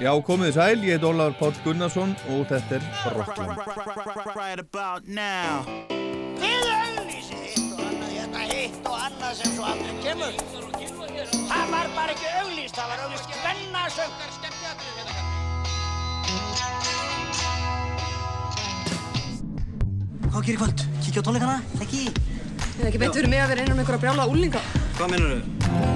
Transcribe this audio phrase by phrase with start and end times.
[0.00, 3.58] Já, komið þið sæl, ég heit Ólaður Páll Gunnarsson og þetta er Rockland.
[4.32, 5.66] Right about now
[6.40, 10.32] Þið auglýsið hitt og annað, hérna hitt og annað sem svo aldrei kemur.
[11.52, 15.40] Það var bara ekki auglýst, það var auglýst hvennasöngar skemmtiatrið hérna kannski.
[20.32, 20.86] Hvað gerir kvöld?
[21.04, 21.56] Kíkja á tónleikana?
[21.84, 22.06] Ekki?
[22.72, 24.62] Það er ekki beint fyrir mig að vera innan um einhverja brjála úlinga.
[24.96, 25.91] Hvað mennur þau?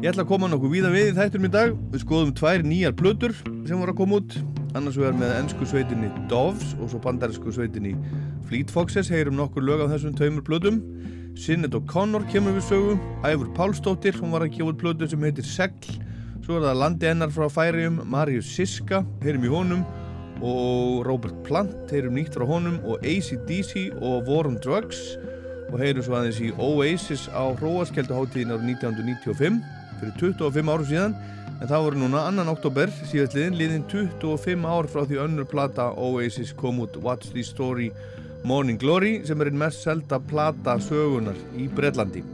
[0.00, 1.72] Ég ætla að koma nokkuð víða við í þætturum í dag.
[1.92, 4.36] Við skoðum tvær nýjar plötur sem voru að koma út.
[4.72, 7.90] Annars vegar með ennsku sveitinni Doves og svo bandarísku sveitinni
[8.48, 9.10] Fleet Foxes.
[9.12, 10.78] Heyrum nokkur lög af þessum tveimur plötum.
[11.36, 12.94] Sinead O'Connor kemur við sögu.
[13.28, 15.98] Æfur Pálsdóttir, hún var að út plötu sem heitir Segl.
[16.46, 19.82] Svo er það landi ennar frá Færium, Marius Siska, heyrum í honum.
[20.40, 22.80] Og Robert Plant, heyrum nýtt frá honum.
[22.88, 25.18] Og ACDC og War on Drugs.
[25.68, 29.60] Og heyrum svo aðeins í Oasis á Hróaskjölduháttíðin árið 1995
[30.00, 31.14] fyrir 25 árum síðan
[31.60, 36.54] en það voru núna annan oktober síðastliðin liðin 25 ár frá því önnur plata Oasis
[36.56, 37.90] kom út What's the Story?
[38.44, 42.24] Morning Glory sem er einn mest selda plata sögunar í Breitlandi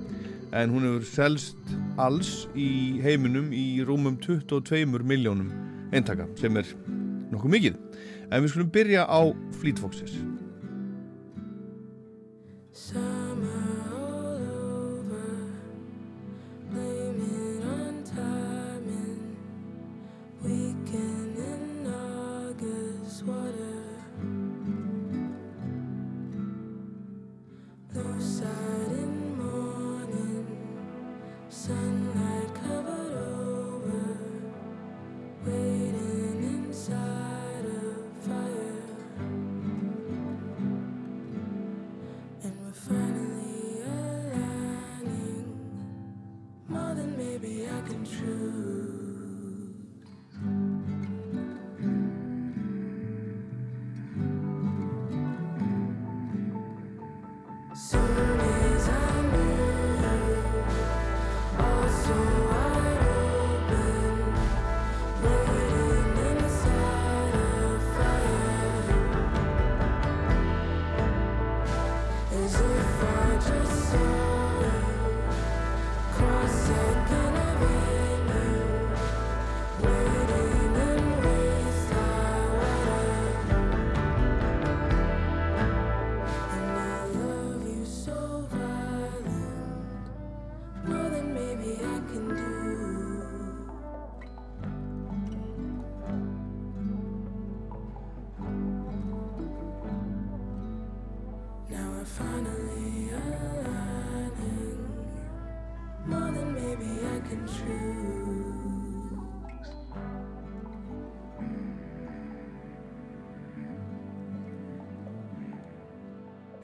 [0.55, 5.51] en hún hefur selst alls í heiminum í rúmum 22 miljónum
[5.93, 6.71] eintaka sem er
[7.33, 7.83] nokkuð mikið.
[8.31, 9.21] En við skulum byrja á
[9.61, 10.17] Fleet Foxes.
[12.77, 13.16] Summer
[48.27, 48.66] true.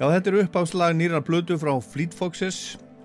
[0.03, 2.57] Já, þetta er uppáslag nýra blödu frá Fleet Foxes.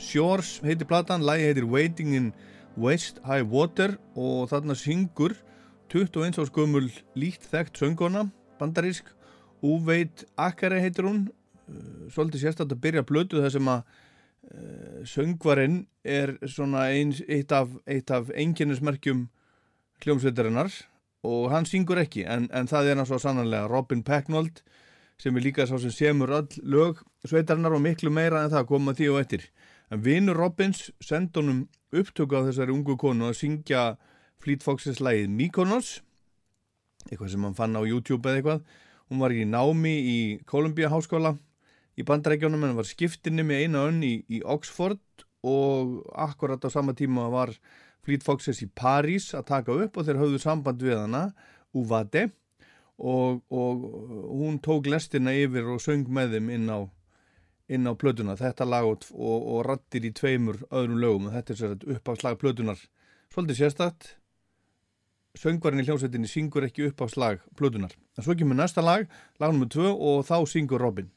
[0.01, 2.29] Shores heitir platan, lagi heitir Waiting in
[2.73, 5.35] Waist High Water og þarna syngur
[5.93, 8.23] 21 árs gömul líkt þekkt söngona,
[8.57, 9.11] bandarísk.
[9.61, 11.27] Uveit Akare heitir hún.
[11.69, 17.53] Uh, svolítið sérstætt að byrja blödu þar sem að uh, söngvarinn er svona eins, eitt
[17.53, 17.77] af,
[18.09, 19.27] af einkennismerkjum
[20.01, 20.73] hljómsveitarinnar
[21.29, 24.65] og hann syngur ekki en, en það er svo sannanlega Robin Pecknold
[25.17, 28.93] sem er líka sá sem semur öll lög sveitarinnar og miklu meira en það koma
[28.97, 29.47] því og eftir.
[29.89, 31.63] En vinur Robbins sendi honum
[31.95, 33.97] upptöku á þessari ungu konu að syngja
[34.43, 36.01] Fleet Foxes lagið Mykonos,
[37.09, 38.61] eitthvað sem hann fann á YouTube eða eitthvað.
[39.07, 41.33] Hún var í námi í Columbia háskóla
[41.97, 45.01] í bandarækjónum en var skiptinni með eina önn í, í Oxford
[45.47, 47.55] og akkurat á sama tíma var
[48.05, 51.29] Fleet Foxes í París að taka upp og þeir höfðu samband við hana,
[51.73, 52.29] Uvade
[52.97, 53.87] og, og
[54.33, 56.79] hún tók lestina yfir og söng með þeim inn á,
[57.69, 61.31] inn á plötuna, þetta lag og, og, og rattir í tveimur öðrum lögum.
[61.33, 62.81] Þetta er sér upp á slag plötunar
[63.33, 64.15] svolítið sérstætt
[65.37, 69.05] söngvarinn í hljómsveitinni syngur ekki upp á slag plötunar, en svo kemur næsta lag
[69.41, 69.69] lag nr.
[69.69, 71.11] 2 og þá syngur Robin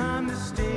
[0.00, 0.69] time to stay.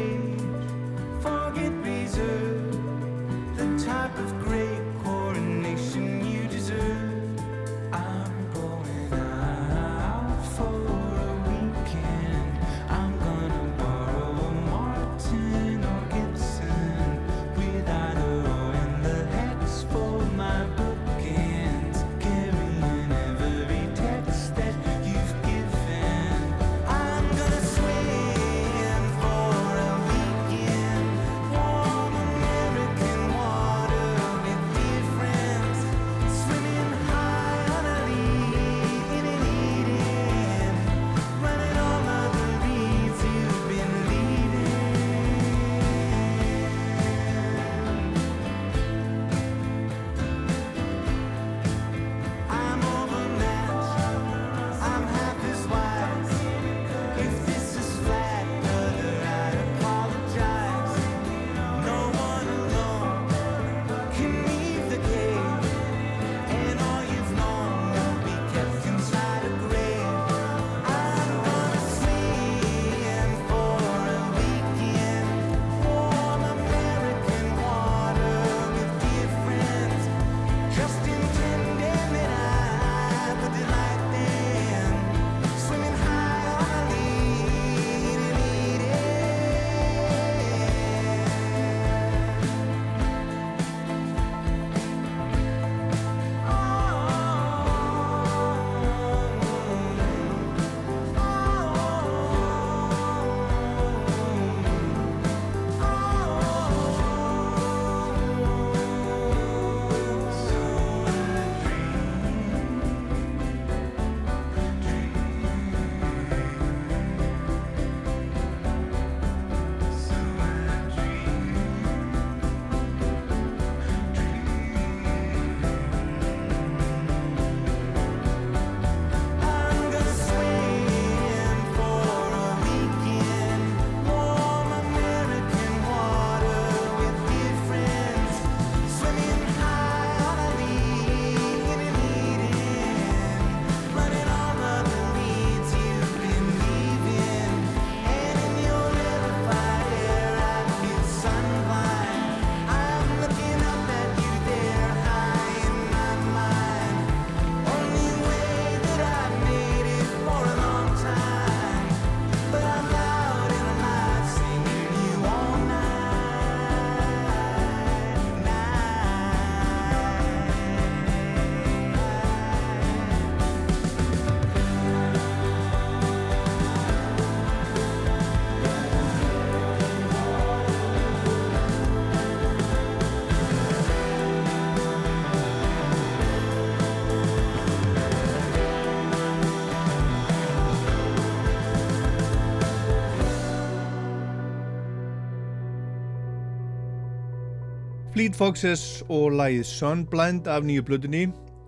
[198.24, 201.26] Fleet Foxes og lagið Sunblind af nýju blöðunni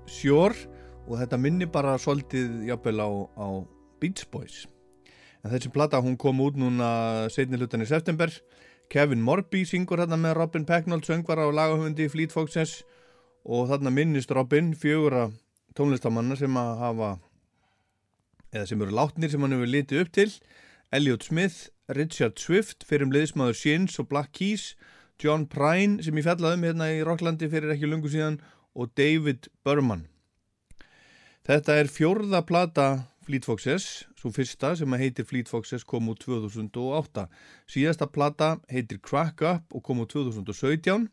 [0.07, 0.53] Sjór
[1.03, 3.47] og þetta minni bara svolítið jafnvel á, á
[3.99, 4.61] Beach Boys.
[5.43, 8.31] En þessi plata hún kom út núna setni hlutan í september.
[8.87, 12.85] Kevin Morby syngur hérna með Robin Pecknold söngvara og lagahöfundi Fleet Foxes.
[13.43, 15.27] Og þarna minnist Robin fjögura
[15.75, 17.13] tónlistamanna sem að hafa
[18.53, 20.31] eða sem eru látnir sem hann hefur litið upp til.
[20.95, 24.71] Elliot Smith, Richard Swift fyrir um liðsmaður Shins og Black Keys
[25.21, 28.41] John Prine sem ég fjallaði um hérna í Rocklandi fyrir ekki lungu síðan
[28.75, 30.05] og David Berman.
[31.45, 32.87] Þetta er fjórða plata
[33.25, 37.25] Fleet Foxes, svo fyrsta sem að heitir Fleet Foxes kom úr 2008
[37.71, 41.07] síðasta plata heitir Crack Up og kom úr 2017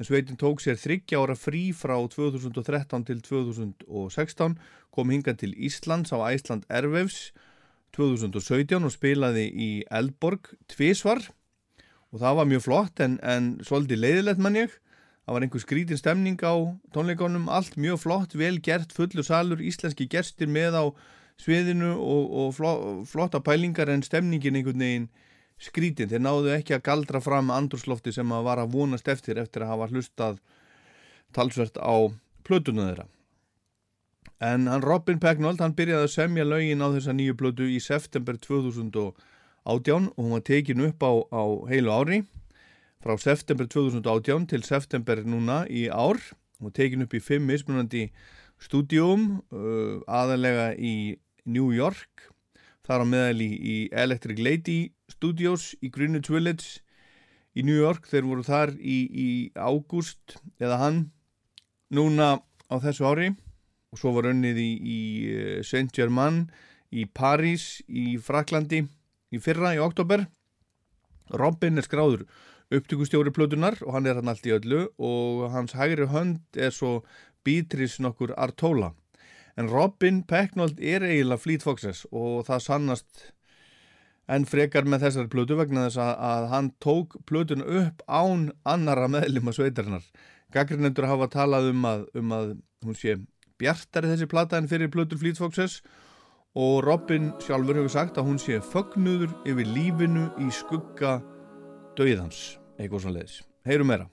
[0.00, 4.56] en sveitin tók sér þryggja ára frí frá 2013 til 2016
[4.94, 7.32] kom hingan til Íslands á Æsland Airwaves
[7.96, 11.26] 2017 og spilaði í Eldborg tvísvar
[12.10, 14.72] og það var mjög flott en, en svolítið leiðilegt mann ég.
[15.24, 16.54] Það var einhver skrítin stemning á
[16.94, 20.84] tónleikonum allt mjög flott, vel gert, fullur salur íslenski gerstir með á
[21.40, 22.72] sviðinu og, og fló,
[23.06, 25.06] flotta pælingar en stemningin einhvern veginn
[25.60, 29.64] skrítin, þeir náðu ekki að galdra fram andurslofti sem að var að vonast eftir eftir
[29.64, 30.40] að hafa hlustað
[31.36, 32.10] talsvert á
[32.48, 33.06] plötuna þeirra.
[34.40, 38.38] En hann Robin Pecknold hann byrjaði að semja lögin á þessa nýju plötu í september
[38.40, 39.20] 2018 og
[40.16, 42.24] hún var tekin upp á, á heilu ári.
[43.00, 46.18] Frá september 2018 til september núna í ár.
[46.58, 48.10] Hún var tekin upp í fimm mismunandi
[48.60, 52.28] stúdíum uh, aðalega í New York
[52.84, 56.82] þar á meðal í, í Electric Lady Studios í Greenwich Village
[57.56, 61.00] í New York, þeir voru þar í, í ágúst eða hann
[61.90, 62.38] núna
[62.70, 63.30] á þessu ári.
[63.90, 65.00] Og svo var önnið í, í
[65.34, 66.44] eh, Saint-Germain
[66.94, 68.84] í París í Fraklandi
[69.30, 70.26] í fyrra í oktober
[71.30, 72.24] Robin er skráður
[72.74, 77.00] upptökustjóri plötunar og hann er hann allt í öllu og hans hægri hönd er svo
[77.44, 78.92] Beatrice nokkur Artola.
[79.58, 83.24] En Robin Pecknold er eiginlega Fleet Foxes og það sannast
[84.30, 89.08] en frekar með þessari plötu vegna þess að, að hann tók plötun upp án annara
[89.10, 90.04] meðlum að sveitarinnar.
[90.54, 92.52] Gaggrinendur hafa talað um að, um að
[92.86, 93.16] hún sé
[93.60, 96.09] bjartari þessi plata en fyrir plötur Fleet Foxes og
[96.56, 101.20] Robin sjálfur hefur sagt að hún sé fögnuður yfir lífinu í skugga
[101.94, 103.36] döiðans, eitthvað svona leiðis.
[103.68, 104.08] Heyrum meira.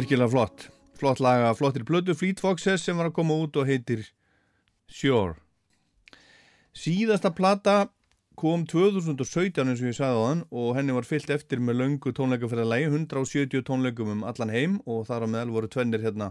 [0.00, 0.70] Virkilega flott.
[0.96, 4.06] Flott laga, flottir plötu Fleet Foxes sem var að koma út og heitir
[4.88, 5.34] Sure.
[6.72, 7.90] Síðasta plata
[8.40, 12.14] kom 2017 eins og ég sagði á þann og henni var fyllt eftir með löngu
[12.16, 16.30] tónleikaferðalagi 170 tónleikum um allan heim og þar á meðal voru tvennir hérna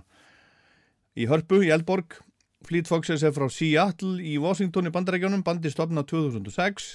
[1.14, 2.18] í Hörpu í Eldborg
[2.66, 6.90] Fleet Foxes er frá Seattle í Washington í bandarækjónum, bandi stopna 2006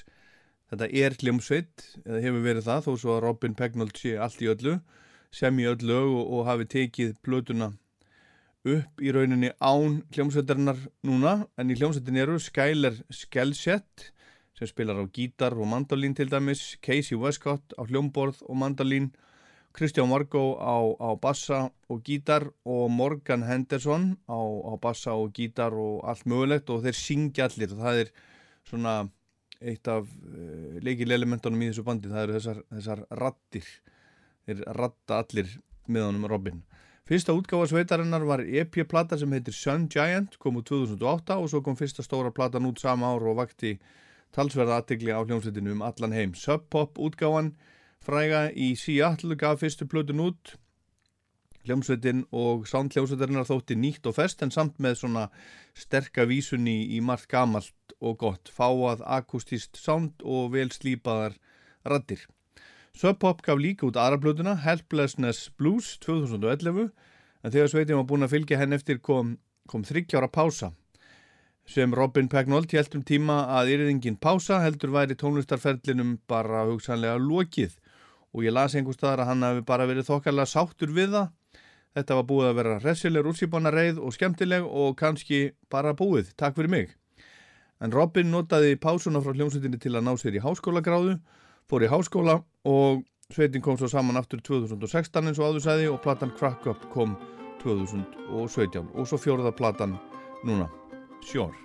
[0.75, 4.51] þetta er hljómsveit eða hefur verið það þó svo að Robin Pegnold sé allt í
[4.51, 4.81] öllu
[5.35, 7.73] sem í öll lög og, og hafi tekið plötuna
[8.65, 11.35] upp í rauninni án hljómsveitarinnar núna.
[11.61, 14.11] En í hljómsveitin eru Skyler Skelsett
[14.55, 19.11] sem spilar á gítar og mandolín til dæmis Casey Westcott á hljómborð og mandolín
[19.75, 25.75] Kristján Margó á, á bassa og gítar og Morgan Henderson á, á bassa og gítar
[25.75, 27.75] og allt mögulegt og þeir syngja allir.
[27.75, 28.13] Og það er
[28.71, 28.95] svona
[29.59, 32.13] eitt af uh, leikilelementunum í þessu bandi.
[32.13, 33.67] Það eru þessar, þessar rattir
[34.47, 35.51] þeir ratta allir
[35.87, 36.63] með honum Robin
[37.05, 41.77] Fyrsta útgáfa sveitarinnar var EP-plata sem heitir Sun Giant, kom úr 2008 og svo kom
[41.77, 43.75] fyrsta stóra platan út sama ár og vakti
[44.33, 46.33] talsverða aðtegli á hljómsveitinu um allan heim.
[46.33, 47.51] Sub Pop útgáfan
[48.01, 50.55] fræga í Seattle gaf fyrstu plötun út
[51.69, 55.27] hljómsveitin og sound hljómsveitarinnar þótti nýtt og fest en samt með svona
[55.77, 61.37] sterka vísun í, margt gamalt og gott, fáað akustist sound og vel slípaðar
[61.85, 62.25] raddir.
[62.95, 66.93] Sub Pop gaf líka út aðra plötuna Helplessness Blues 2011
[67.43, 69.33] en þegar sveitin var búin að fylgja henn eftir kom,
[69.67, 70.71] kom þryggjára pása.
[71.67, 77.75] Sem Robin Pegnold held um tíma að yrirðingin pása heldur væri tónlistarferlinum bara hugsanlega lokið.
[78.31, 81.31] Og ég las einhver staðar að hann hafi bara verið þokkarlega sáttur við það.
[81.99, 86.55] Þetta var búið að vera resileg, rússibána reið og skemmtileg og kannski bara búið, takk
[86.55, 86.95] fyrir mig.
[87.83, 91.19] En Robin notaði pásuna frá hljómsveitinni til að ná sér í háskólagráðu
[91.71, 96.03] fór í háskóla og sveitin kom svo saman aftur 2016 eins og áður sæði og
[96.05, 97.17] platan Crack Up kom
[97.63, 99.97] 2017 og svo fjóruða platan
[100.45, 100.69] núna,
[101.25, 101.57] Sjór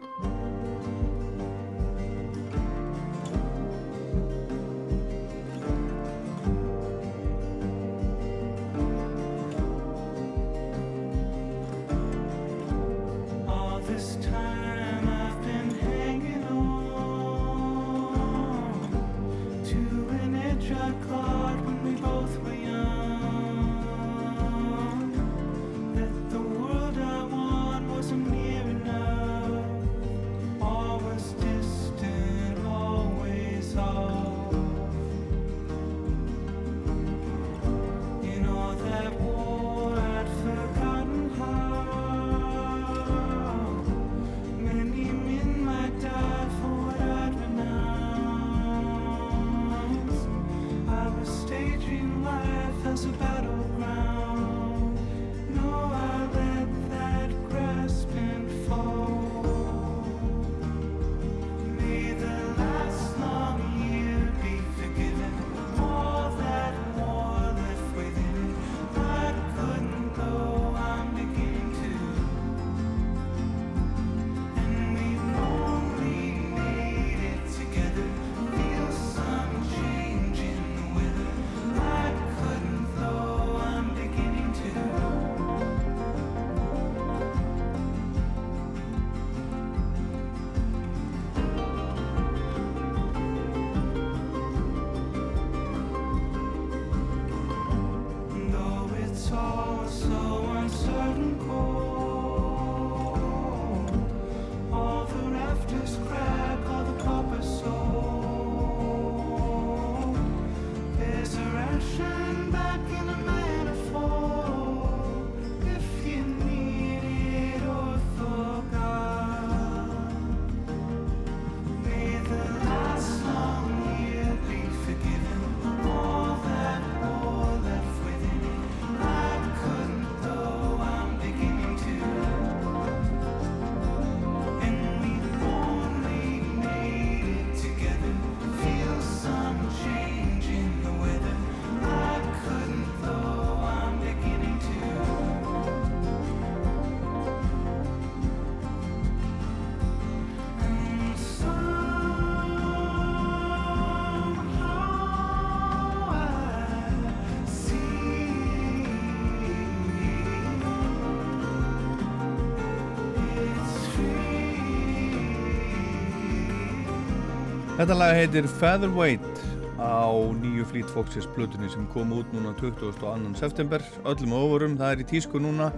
[167.80, 169.38] Þetta lag heitir Featherweight
[169.80, 172.92] á nýju Fleet Foxes plötunni sem kom út núna 22.
[173.40, 175.70] september öllum ofurum, það er í tísku núna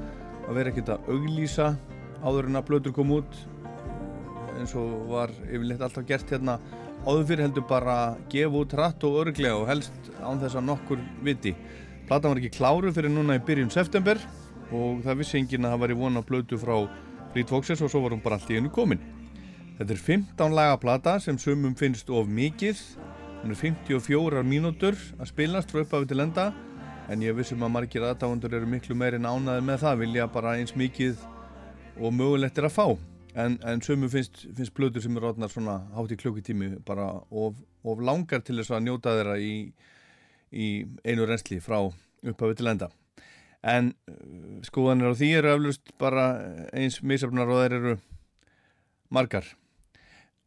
[0.47, 1.67] að vera ekkert að auglýsa
[2.25, 3.37] áður en að plötur kom út
[4.55, 6.57] eins og var yfirleitt alltaf gert hérna
[7.05, 7.99] áður fyrir heldur bara
[8.33, 11.53] gefa út hratt og örglega og helst án þess að nokkur viti
[12.09, 14.17] Platan var ekki kláru fyrir núna í byrjun september
[14.73, 16.79] og það vissi enginn að það var í vona plötu frá
[17.35, 19.20] Fleet Foxes og svo var hún bara allt í einu komin.
[19.81, 22.77] Þetta er 15 laga plata sem sumum finnst of mikið.
[23.41, 26.43] Hún er 54 mínútur að spilast frá upphafi til enda
[27.09, 30.75] en ég vissum að margir aðdáðundur eru miklu meiri nánaði með það, vilja bara eins
[30.77, 31.23] mikið
[31.97, 32.85] og mögulegt er að fá.
[33.33, 37.57] En, en sumum finnst, finnst blöður sem eru orðnar svona hátt í klukkutími bara of,
[37.81, 39.55] of langar til þess að njóta þeirra í,
[40.53, 40.67] í
[41.01, 42.91] einu reynsli frá upphafi til enda.
[43.65, 46.27] En uh, skoðanir á því eru eflust bara
[46.69, 47.95] eins misafnar og þeir eru
[49.09, 49.49] margar.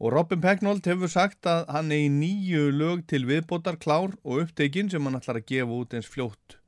[0.05, 4.43] Og Robin Pecknold hefur sagt að hann er í nýju lög til viðbótar klár og
[4.43, 6.59] upptekinn sem hann ætlar að gefa út eins fljótt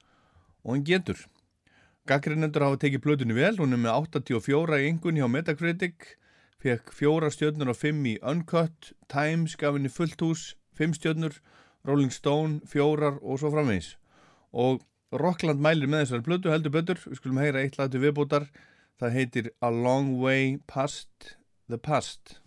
[0.65, 1.19] og hann getur.
[2.09, 6.07] Gaggrinnendur hafa tekið blöðunni vel, hún er með 84 í yngun hjá Metacritic,
[6.65, 11.37] fekk fjóra stjörnur og fimm í Uncut, Times gaf henni fullt hús, fimm stjörnur,
[11.85, 13.93] Rolling Stone, fjórar og svo framvegis.
[14.57, 14.81] Og
[15.13, 18.49] Rockland mælir með þessar blödu heldur betur, við skulum heyra eitt lag til viðbótar,
[18.97, 21.37] það heitir A Long Way Past
[21.69, 22.39] the Past.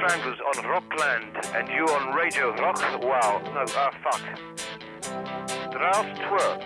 [0.00, 2.80] Stranglers on Rockland, and you on Radio Rock.
[3.02, 4.24] Wow, no, ah, fuck.
[5.74, 6.62] Draft twerk.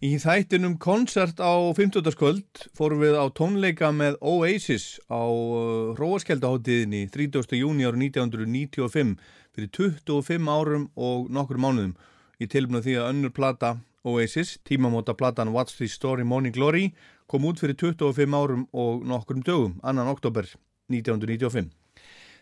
[0.00, 2.00] Í þættinum koncert á 50.
[2.16, 7.52] kvöld fórum við á tónleika með Oasis á uh, Róaskjaldaháttiðinni 30.
[7.60, 9.20] júni ára 1995
[9.52, 11.92] fyrir 25 árum og nokkur mánuðum
[12.40, 13.74] í tilbúinu því að önnur plata
[14.08, 16.94] Oasis, tímamóta platan What's the Story Morning Glory
[17.28, 20.48] kom út fyrir 25 árum og nokkrum dögum, annan oktober
[20.88, 21.76] 1995.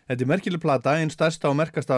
[0.09, 1.95] Þetta er merkileg plata, einn stærsta og merkasta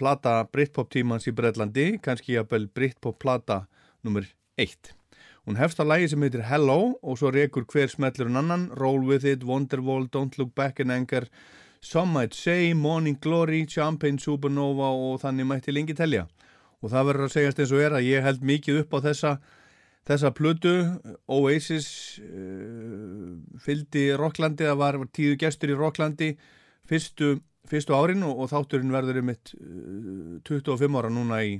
[0.00, 3.66] plata Britpop tímans í Breitlandi, kannski jafnvel Britpop plata
[4.00, 4.24] nummer
[4.56, 4.94] 1.
[5.44, 9.04] Hún hefst á lægi sem heitir Hello og svo rekur hver smellur en annan, Roll
[9.04, 11.26] With It, Wonderwall, Don't Look Back in Anger,
[11.84, 16.22] Some Might Say, Morning Glory, Champagne Supernova og þannig mætti lengi telja.
[16.80, 19.34] Og það verður að segjast eins og er að ég held mikið upp á þessa,
[20.08, 20.72] þessa plötu,
[21.28, 21.90] Oasis
[22.24, 26.30] uh, fylgdi Rocklandi, það var tíðu gestur í Rocklandi
[26.90, 27.36] fyrstu,
[27.70, 31.58] fyrstu árin og, og þátturinn verður um mitt uh, 25 ára núna í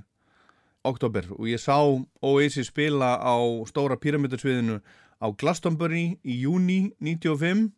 [0.87, 1.77] oktober og ég sá
[2.25, 3.37] Oasis spila á
[3.69, 4.81] stóra pyramidarsviðinu
[5.21, 7.69] á Glastonbury í júni 95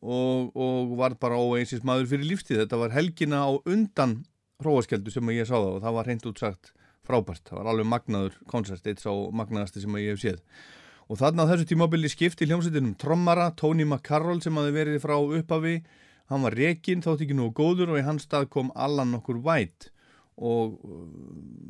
[0.00, 2.62] og, og var bara Oasis maður fyrir lífstíð.
[2.64, 4.22] Þetta var helgina á undan
[4.64, 6.72] hróaskjöldu sem ég sá það og það var hreint útsagt
[7.06, 10.42] frábært, það var alveg magnaður konsert, eitt sá magnaðasti sem ég hef séð.
[11.10, 15.80] Og þarna á þessu tímabili skipti hljómsveitinum trommara, Tony McCarroll sem hafi verið frá upphafi
[16.30, 19.90] hann var rekinn, þátt ekki nú góður og í hans stað kom Allan okkur vætt
[20.40, 21.00] og uh,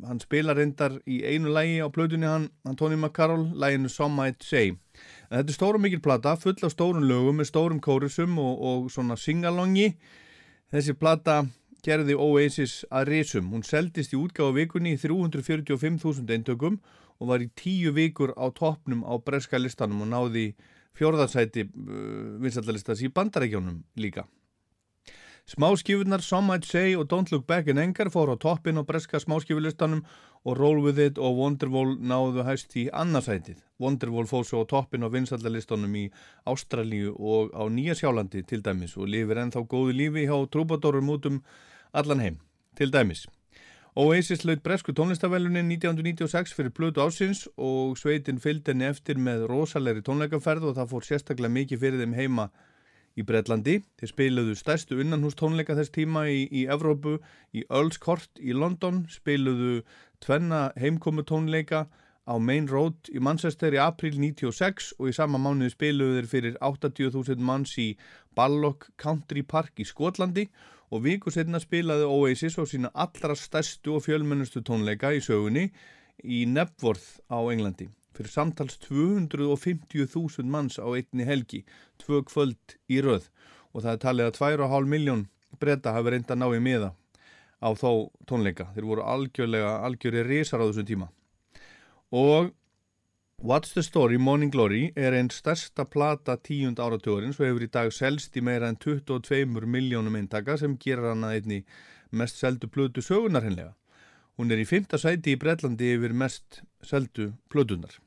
[0.07, 2.47] hann spila reyndar í einu lægi á plötunni hann,
[2.79, 7.09] Tony McCarroll, læginu Some Might Say en þetta er stórum mikil plata, full af stórun
[7.09, 9.91] lögum með stórum kórusum og, og svona singalongi
[10.71, 11.41] þessi plata
[11.85, 13.49] gerði Oasis að risum.
[13.53, 16.77] Hún seldist í útgáðu vikunni í 345.000 eintökum
[17.21, 20.45] og var í tíu vikur á toppnum á breska listanum og náði
[20.97, 24.27] fjórðarsæti uh, vinsaldalistas í bandarækjónum líka.
[25.47, 29.19] Smáskifurnar Some Might Say og Don't Look Back in Anger fór á toppin á breska
[29.19, 30.05] smáskifulistanum
[30.45, 33.57] og Roll With It og Wonderwall náðu hæst í annarsætið.
[33.79, 36.05] Wonderwall fór svo á toppin á vinsaldalistunum í
[36.45, 41.25] Ástralíu og á Nýja Sjálandi til dæmis og lifir ennþá góðu lífi hjá trúbadórum út
[41.25, 41.43] um
[41.91, 42.39] allan heim,
[42.75, 43.27] til dæmis.
[43.95, 50.05] Oasis laut bresku tónlistavelunin 1996 fyrir blötu ásins og sveitin fylgdi henni eftir með rosalegri
[50.05, 52.45] tónleikaferð og það fór sérstaklega mikið fyrir þeim heima
[53.19, 53.79] í Breitlandi.
[53.99, 57.17] Þeir spiluðu stærstu innanhús tónleika þess tíma í, í Evrópu,
[57.55, 59.81] í Earls Court í London, spiluðu
[60.23, 61.87] tvenna heimkomu tónleika
[62.29, 66.59] á Main Road í Manchester í april 96 og í sama mánuði spiluðu þeir fyrir
[66.61, 67.89] 80.000 manns í
[68.37, 70.47] Ballock Country Park í Skotlandi
[70.91, 75.71] og viku setna spilaði Oasis á sína allra stærstu og fjölmennustu tónleika í sögunni
[76.21, 81.63] í Nebworth á Englandi fyrir samtals 250.000 manns á einni helgi,
[82.01, 83.29] tvö kvöld í röð
[83.71, 85.27] og það er talið að 2,5 miljón
[85.59, 86.93] breyta hafi reynda að ná í miða
[87.61, 88.71] á þó tónleika.
[88.73, 91.07] Þeir voru algjörlega, algjörlega risar á þessum tíma.
[92.11, 92.51] Og
[93.41, 97.89] What's the Story, Morning Glory er einn stærsta plata tíund áratugurinn svo hefur í dag
[97.89, 101.63] selst í meira en 22 miljónum eintaka sem gerir hana einni
[102.11, 103.73] mest seldu plötu sögunar henlega.
[104.39, 107.97] Hún er í fymta sæti í Breitlandi yfir mest seldu plötunar.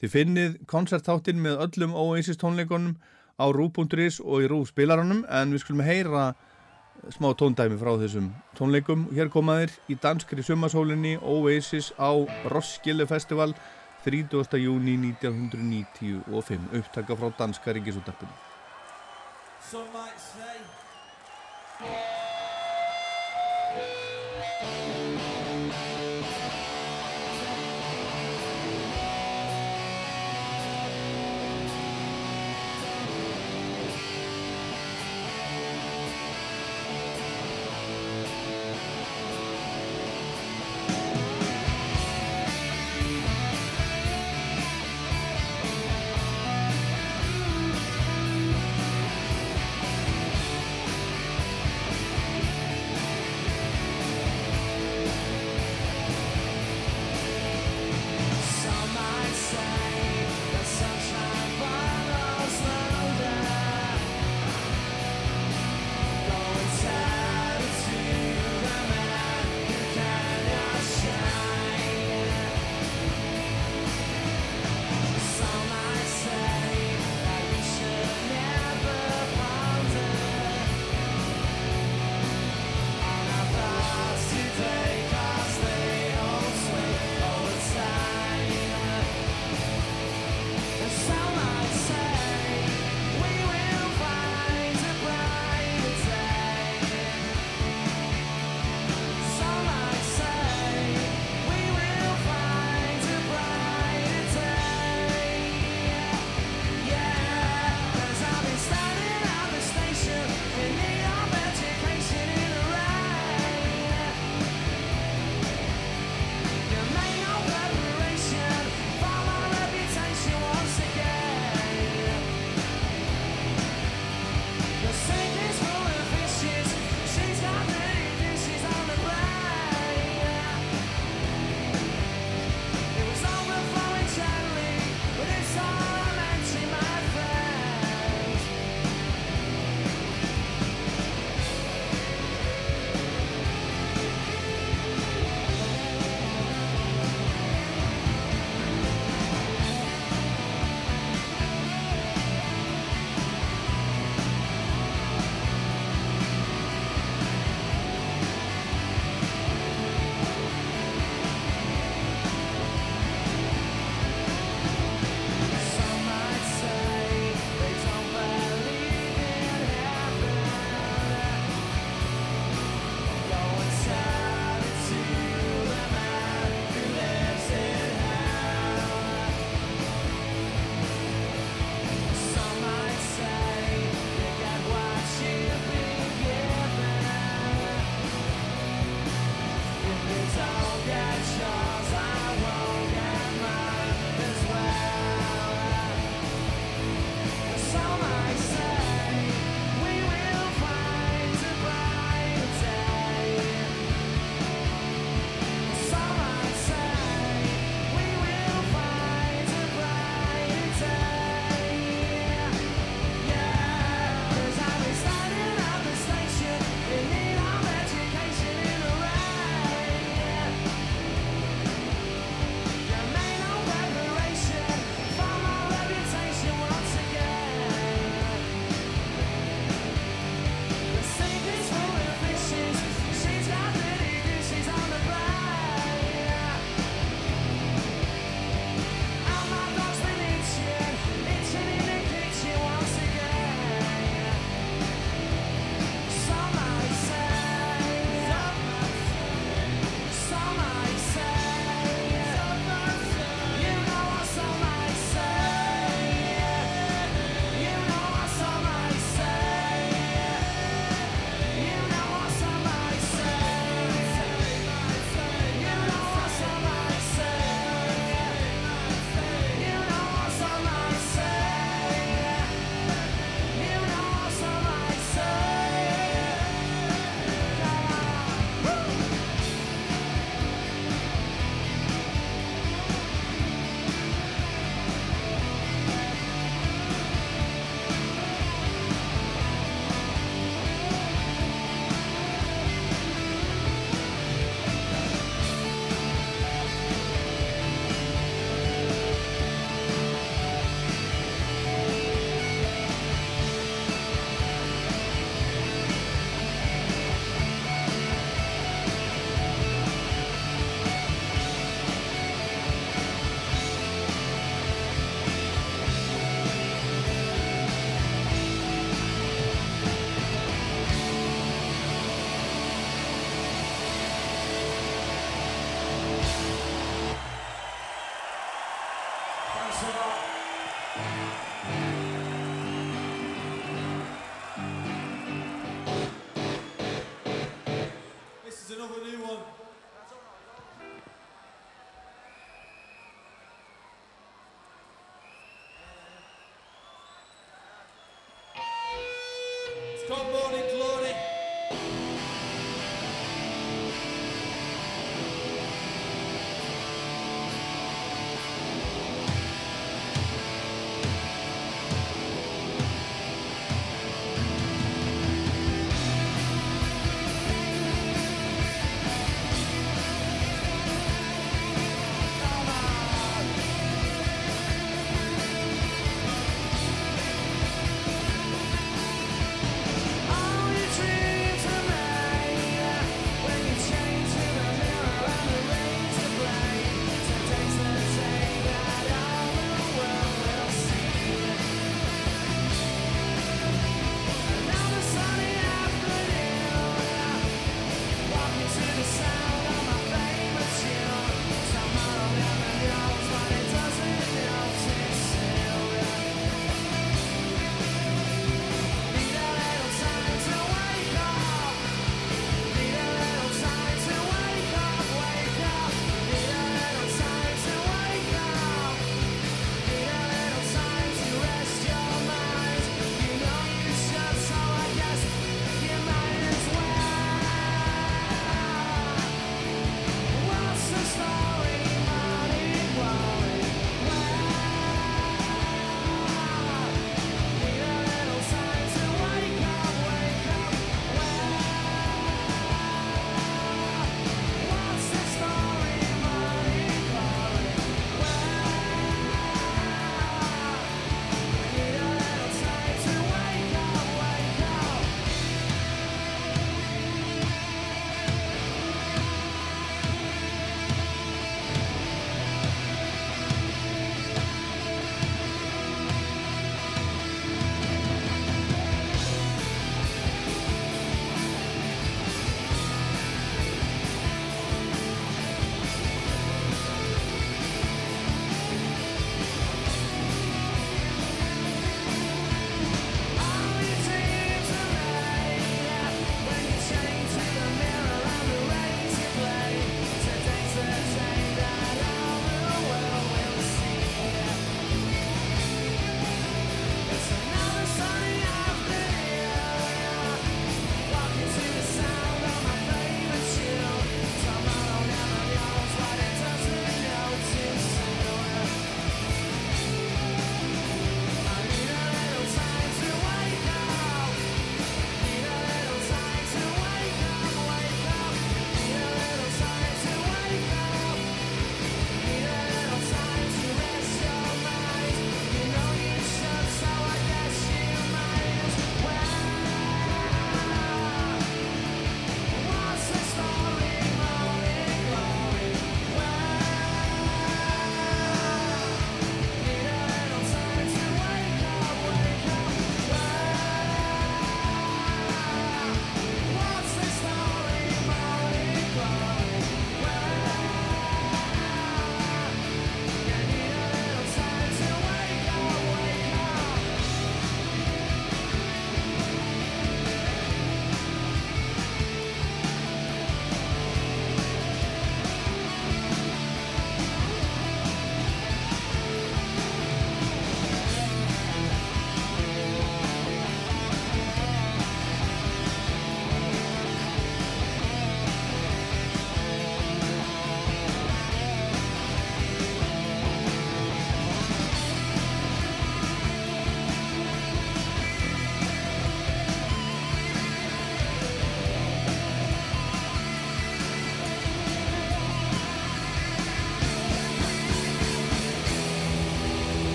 [0.00, 2.98] Þið finnið koncerttáttinn með öllum Oasis tónleikonum
[3.40, 6.26] á rú.is og í rú spilaranum en við skulum heyra
[7.12, 9.06] smá tóndæmi frá þessum tónleikum.
[9.16, 12.12] Hér komaðir í danskri sumasólinni Oasis á
[12.52, 13.56] Roskilde Festival
[14.04, 14.60] 30.
[14.62, 18.36] júni 1995 upptaka frá danska ríkisúttarpunum.
[19.66, 19.88] Some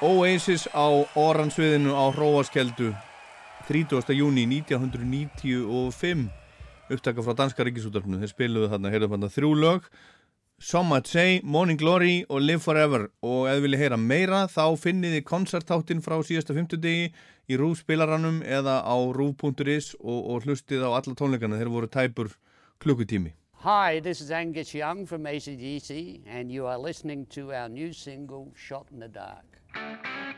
[0.00, 2.94] Oasis á oransviðinu á Hróaskeldu
[3.68, 4.00] 30.
[4.16, 6.30] júni 1995
[6.88, 9.90] upptaka frá Danska Ríkisútarfinu þeir spiluðu þarna, heyrðum þarna þrjú lög.
[10.56, 13.10] Some Might Say, Morning Glory og Live Forever.
[13.20, 17.12] Og ef þið viljið heyra meira þá finnið þið koncertáttin frá síðasta 50 degi
[17.52, 21.60] í RÚF spilaranum eða á RÚF.is og, og hlustið á alla tónleikana.
[21.60, 22.32] Þeir voru tæpur
[22.80, 23.34] klukkutími.
[23.68, 28.48] Hi, this is Angus Young from ACDC, and you are listening to our new single,
[28.56, 29.49] Shot in the Dark.
[29.74, 30.29] Thank you.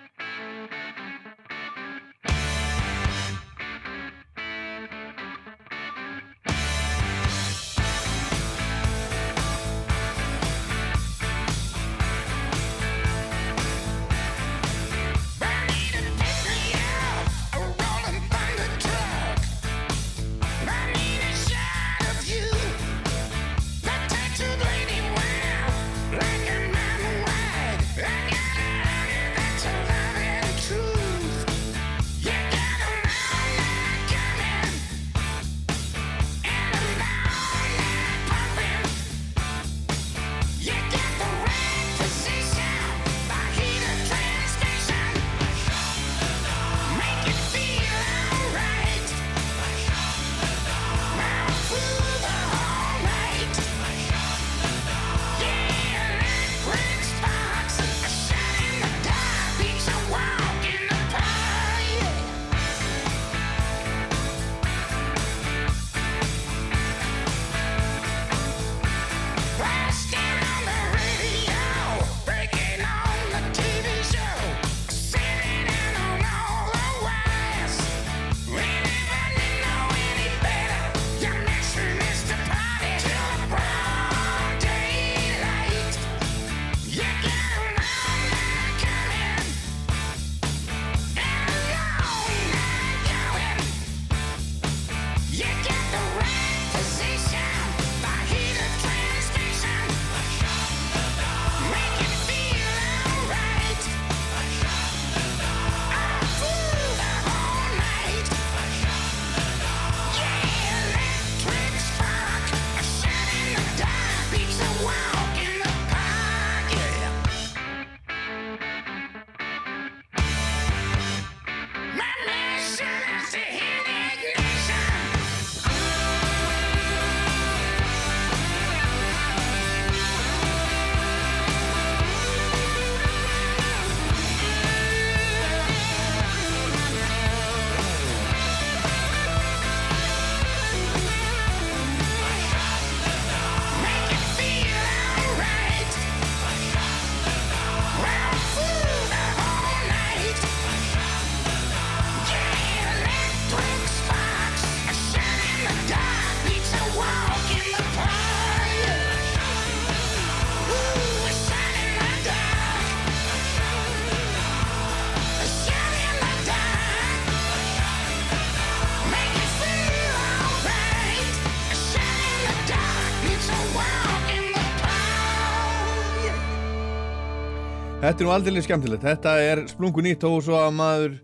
[178.13, 181.15] Þetta er nú aldrei skemmtilegt, þetta er splungu nýtt og svo að maður,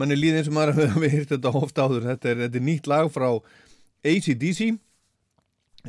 [0.00, 2.64] mann er líð eins og maður hefur hýrt þetta ofta áður, þetta er, þetta er
[2.64, 3.26] nýtt lag frá
[4.08, 4.62] ACDC,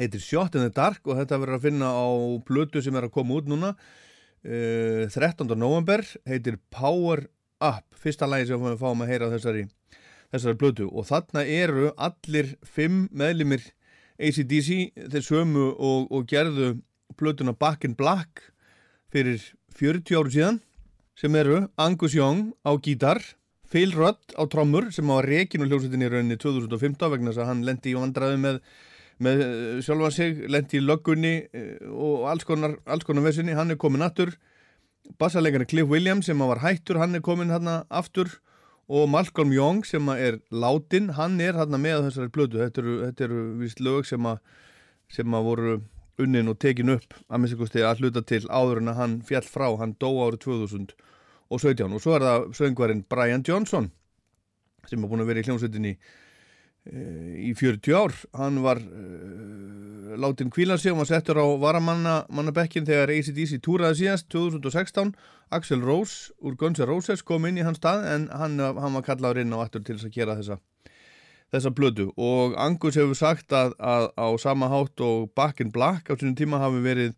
[0.01, 2.07] heitir Shot in the Dark og þetta verður að finna á
[2.43, 3.71] blödu sem er að koma út núna,
[4.43, 5.47] uh, 13.
[5.55, 7.23] november, heitir Power
[7.63, 9.63] Up, fyrsta lagi sem við fáum að heyra á þessari,
[10.35, 13.69] þessari blödu og þarna eru allir fimm meðlimir
[14.19, 16.73] ACDC, þeir sömu og, og gerðu
[17.15, 18.49] blötuna Back in Black
[19.13, 20.57] fyrir 40 áru síðan
[21.19, 23.19] sem eru Angus Young á gítar
[23.67, 27.65] Phil Rudd á trommur sem á rekinu hljósutinni í rauninni 2015 vegna þess að hann
[27.67, 28.61] lendi í vandraði með,
[29.19, 33.75] með eh, sjálfa sig, lendi í löggunni eh, og alls konar, alls konar vesinni, hann
[33.75, 34.31] er komin aftur.
[35.19, 38.31] Bassarleikari Cliff Williams sem var hættur, hann er komin hann aftur.
[38.87, 42.95] Og Malcolm Young sem er látin, hann er hann með þessari blödu, þetta eru,
[43.27, 44.39] eru víst lög sem að,
[45.11, 45.75] sem að voru
[46.21, 49.45] unnin og tekin upp að minnst kosti að hluta til áður en að hann fjall
[49.47, 53.89] frá, hann dó árið 2017 og svo er það söngvarinn Brian Johnson
[54.89, 57.03] sem er búin að vera í hljómsveitinni e,
[57.49, 58.15] í 40 ár.
[58.35, 64.29] Hann var e, látin kvíla sig og var settur á varamannabekkin þegar ACDC túraði síðast
[64.33, 65.13] 2016
[65.55, 69.07] Axel Rose úr Guns N' Roses kom inn í hans stað en hann, hann var
[69.07, 70.59] kallaður inn á aftur til þess að gera þessa
[71.53, 76.09] þessa blödu og Angus hefur sagt að, að á sama hátt og Back in Black
[76.09, 77.13] á sínum tíma hafi verið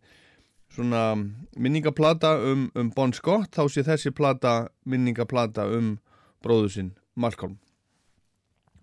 [0.76, 1.16] svona
[1.56, 5.96] minningaplata um, um Bon Scott þá sé þessi plata minningaplata um
[6.44, 7.56] bróðu sinn Malcolm.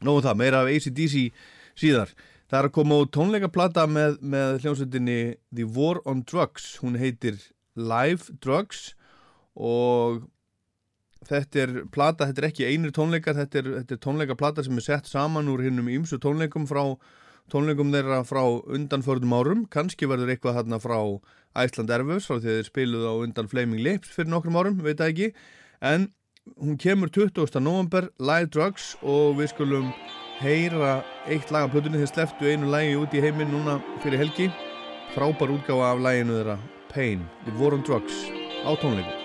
[0.04, 1.30] Nóum það, meira af ACDC
[1.80, 2.12] síðar.
[2.49, 5.20] Það er að koma út tónleikaplata með, með hljómsveitinni
[5.54, 6.76] The War on Drugs.
[6.82, 7.38] Hún heitir
[7.78, 8.91] Live Drugs
[9.54, 10.26] og
[11.30, 14.86] þetta er plata, þetta er ekki einir tónleikar þetta er, þetta er tónleikaplata sem er
[14.86, 16.84] sett saman úr hinnum ímsu tónleikum frá
[17.51, 19.63] tónleikum þeirra frá undanförðum árum.
[19.71, 20.97] Kannski verður eitthvað hérna frá
[21.59, 24.99] Æsland Erfus frá því að þeir spiluð á undan Flaming Lips fyrir nokkrum árum, veit
[25.01, 25.32] það ekki.
[25.84, 26.09] En
[26.59, 27.59] hún kemur 20.
[27.63, 29.89] november Live Drugs og við skulum
[30.41, 32.01] heyra eitt lag af plötunni.
[32.03, 34.51] Þeir sleftu einu lagi út í heiminn núna fyrir helgi.
[35.13, 36.61] Frábær útgáfa af laginu þeirra
[36.93, 38.26] Pain, The War on Drugs
[38.63, 39.22] á tónleikum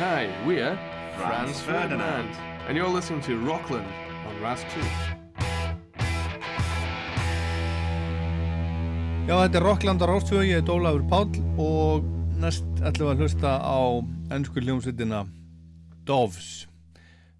[0.00, 0.78] Hi, we're
[1.14, 2.30] Franz Ferdinand,
[2.66, 3.86] and you're listening to Rockland
[4.26, 4.80] on Ras 2.
[9.28, 12.08] Já, þetta er Rockland á Rástfjöðu, ég er Ólafur Páll og
[12.40, 13.80] næst ætlum við að hlusta á
[14.32, 15.20] ennsku hljómsveitina
[16.08, 16.48] Doves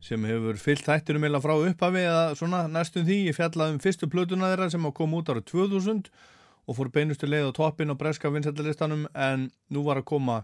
[0.04, 3.22] sem hefur fyllt þættinum eða frá upphafi eða svona næstum því.
[3.32, 6.12] Ég fjallaði um fyrstu plötuna þeirra sem kom út ára 2000
[6.68, 10.42] og fór beinustu leið á toppin á breska vinsættalistanum en nú var að koma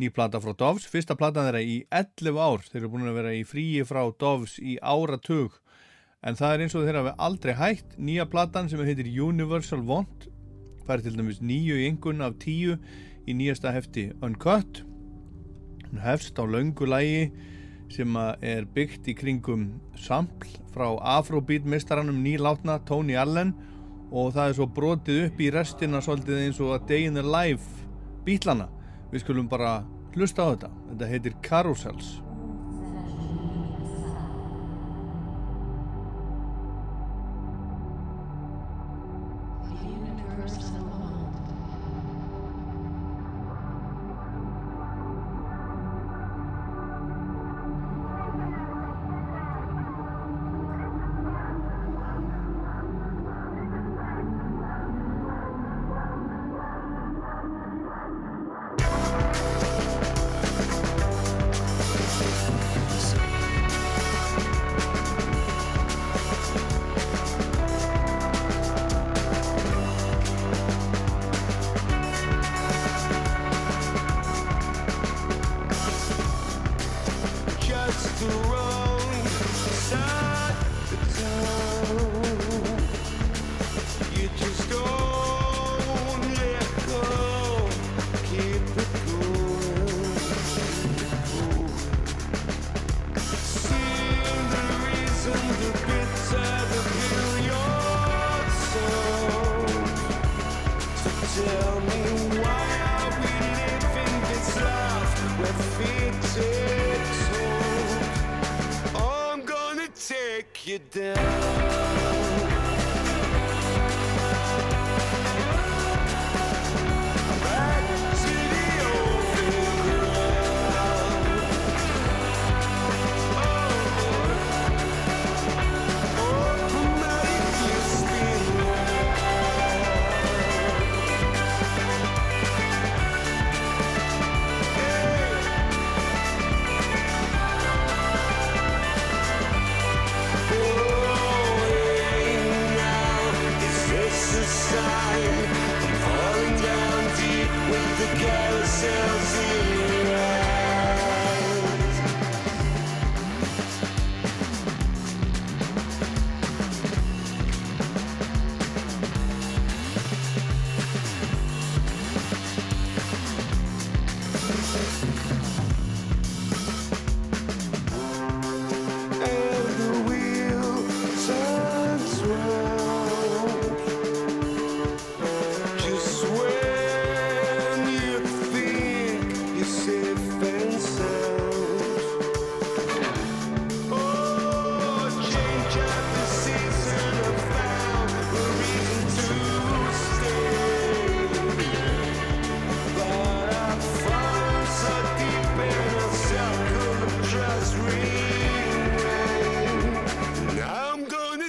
[0.00, 0.86] ný plata frá Doves.
[0.90, 2.64] Fyrsta platan þeirra í 11 ár.
[2.68, 5.60] Þeir eru búin að vera í fríi frá Doves í áratug
[6.24, 7.98] en það er eins og þeirra hafi aldrei hægt.
[7.98, 10.30] Nýja platan sem heitir Universal Want
[10.84, 12.76] fær til dæmis nýju í yngun af tíu
[13.24, 14.82] í nýjasta hefti Uncut
[15.88, 17.30] hún hefst á löngu lægi
[17.92, 23.54] sem er byggt í kringum sampl frá Afrobeat mistaranum nýlátna Tony Allen
[24.10, 27.24] og það er svo brotið upp í restina svolítið eins og að Day in the
[27.24, 27.86] Life
[28.26, 28.68] bítlana
[29.12, 29.82] við skulum bara
[30.14, 30.70] hlusta á þetta.
[30.90, 32.10] Þetta heitir Carousels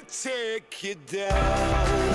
[0.08, 2.06] take you down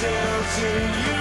[0.00, 1.17] Tell to you.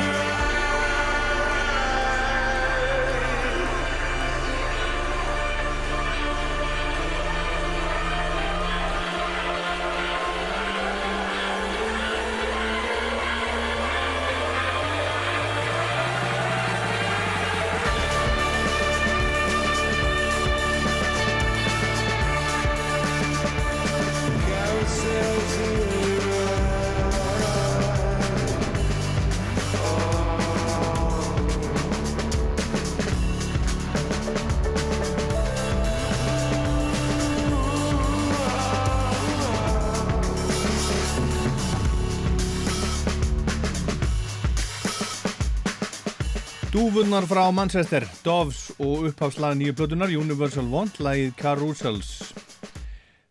[46.97, 52.07] Dúfunnar frá Manchester, Doves og uppháslag nýju plötunar Universal Want, lagið Carousels.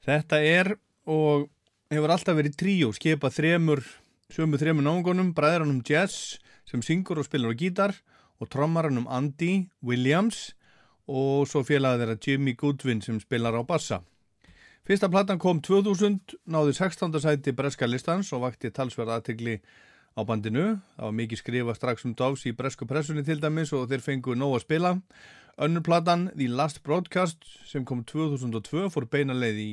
[0.06, 0.68] Þetta er
[1.02, 1.48] og
[1.90, 3.82] hefur alltaf verið tríó, skipa þremur,
[4.30, 6.36] sömu þremur náungunum, bræðranum Jess
[6.70, 7.96] sem syngur og spilar á gítar
[8.38, 10.52] og trommaranum Andy Williams
[11.10, 14.04] og svo félagið þeirra Jimmy Goodwin sem spilar á bassa.
[14.86, 17.18] Fyrsta platan kom 2000, náði 16.
[17.18, 19.58] sæti breska listans og vakti talsverð aðtegli
[20.16, 20.80] á bandinu.
[20.96, 24.34] Það var mikið skrifa strax um Doves í bresku pressunni til dæmis og þeir fengu
[24.34, 24.92] nóg að spila.
[25.56, 29.70] Önnur platan, The Last Broadcast, sem kom 2002, fór beina leið í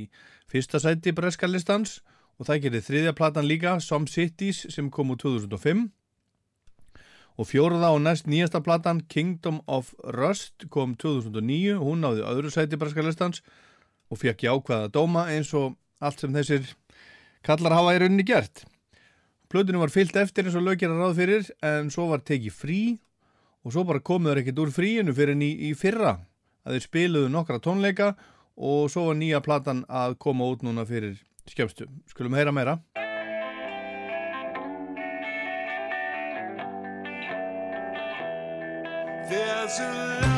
[0.52, 2.02] fyrsta sæti breska listans
[2.40, 5.90] og það gerði þriðja platan líka, Some Cities, sem kom úr 2005.
[7.34, 12.80] Og fjóruða og næst nýjasta platan, Kingdom of Rust, kom 2009, hún náði öðru sæti
[12.80, 13.44] breska listans
[14.12, 16.70] og fekk jákvæða dóma eins og allt sem þessir
[17.44, 18.64] kallar hafa í rauninni gert.
[19.54, 22.78] Plötunum var fyllt eftir eins og lög gera ráð fyrir en svo var tekið frí
[23.62, 26.16] og svo bara komuður ekkert úr fríinu fyrir í, í fyrra
[26.66, 28.16] að þeir spiluðu nokkra tónleika
[28.58, 31.86] og svo var nýja platan að koma út núna fyrir skjöfstu.
[32.10, 32.80] Skulum heyra meira.
[39.30, 40.33] There's a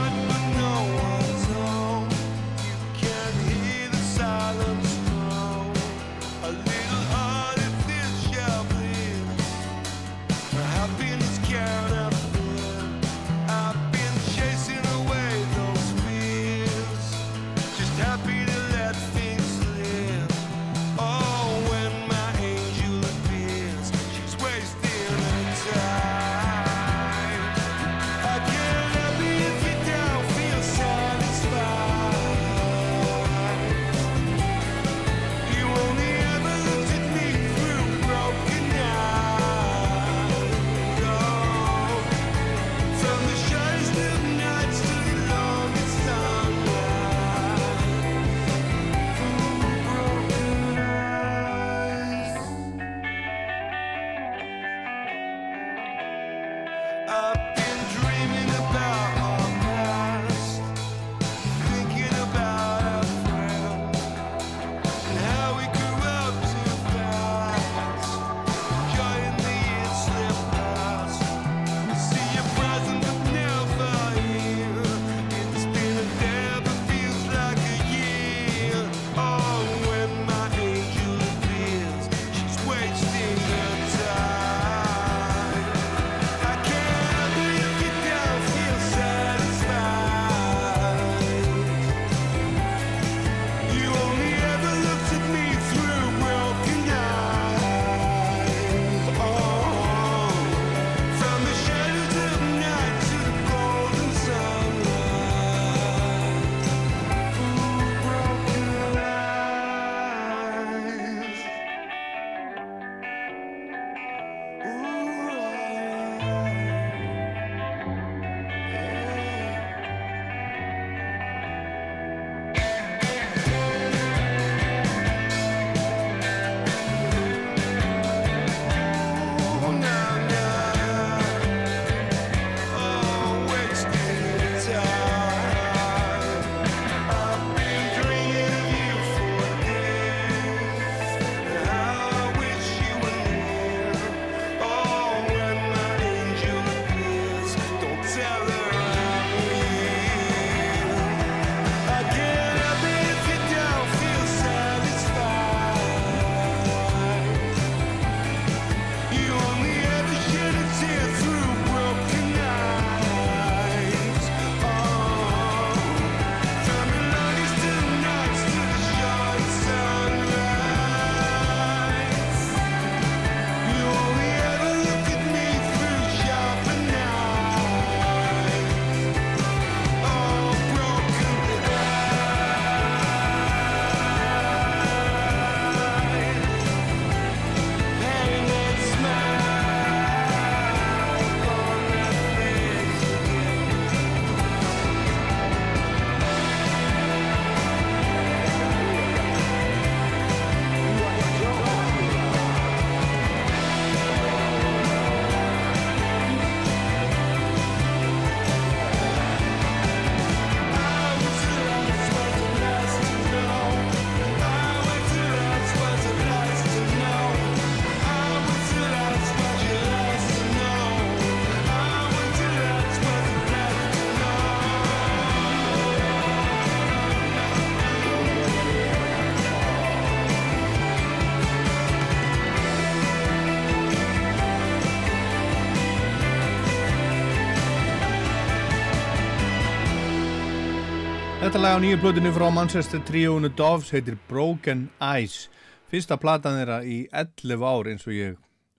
[241.55, 245.45] Þetta lag á nýju plötunni frá Manchester tríónu Doves heitir Broken Eyes.
[245.87, 248.33] Fyrsta platan þeirra í 11 ár eins og ég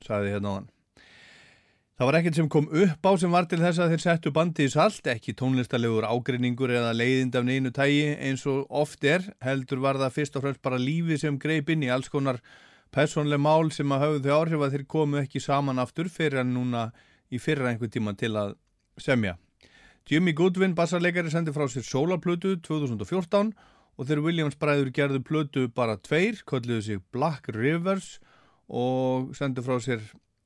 [0.04, 0.66] saði hérna á hann.
[1.96, 4.68] Það var ekkert sem kom upp á sem var til þess að þeir settu bandið
[4.68, 9.80] í salt, ekki tónlistalegur ágreiningur eða leiðind af neinu tægi eins og oft er, heldur
[9.80, 12.42] var það fyrst og fremst bara lífi sem greip inn í alls konar
[12.92, 16.52] personleg mál sem að höfðu þau áhrif að þeir komu ekki saman aftur fyrir en
[16.60, 16.90] núna
[17.32, 18.58] í fyrra einhver tíma til að
[19.00, 19.38] semja.
[20.06, 23.48] Jimmy Goodwin, bassarleikari, sendi frá sér sólarplötu 2014
[23.98, 28.20] og þeir Williams bræður gerðu plötu bara tveir, kolluðu sig Black Rivers
[28.70, 30.04] og sendi frá sér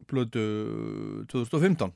[0.08, 0.46] plötu
[1.28, 1.92] 2015.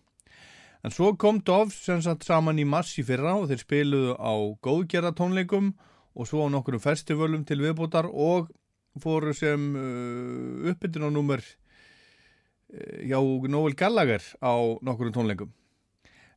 [0.84, 4.34] En svo kom Doves sem satt saman í mars í fyrra og þeir spiluðu á
[4.60, 5.72] góðgerða tónleikum
[6.12, 8.52] og svo á nokkurum festivalum til viðbótar og
[9.00, 13.16] fóru sem uh, uppbytun á númer uh, hjá
[13.48, 14.52] Noel Gallagher á
[14.84, 15.54] nokkurum tónleikum.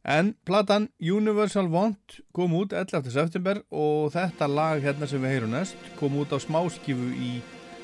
[0.07, 3.11] En platan Universal Want kom út 11.
[3.11, 7.33] september og þetta lag hérna sem við heyrum næst kom út á smáskifu í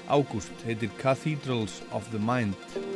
[0.08, 2.93] ágúst, heitir Cathedrals of the Mind.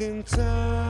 [0.00, 0.81] in time.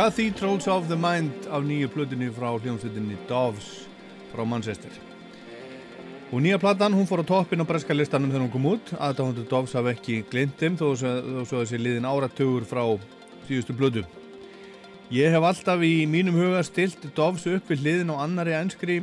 [0.00, 3.66] Cathedrals of the Mind af nýju plötunni frá hljómsveitinni Doves
[4.32, 4.90] frá Manchester.
[6.32, 8.92] Og nýja platan, hún fór á toppin á breska listanum þegar hún kom út.
[8.96, 12.80] Aðdáðandu Doves hafa ekki glindim þó svo þessi liðin áratugur frá
[13.44, 14.06] síðustu plötu.
[15.12, 19.02] Ég hef alltaf í mínum huga stilt Doves upp við hliðin á annari enskri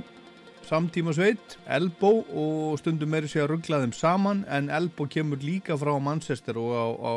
[0.65, 5.77] samtíma sveit, Elbow og stundum meiri sig að ruggla þeim saman en Elbow kemur líka
[5.77, 7.13] frá Manchester og á, á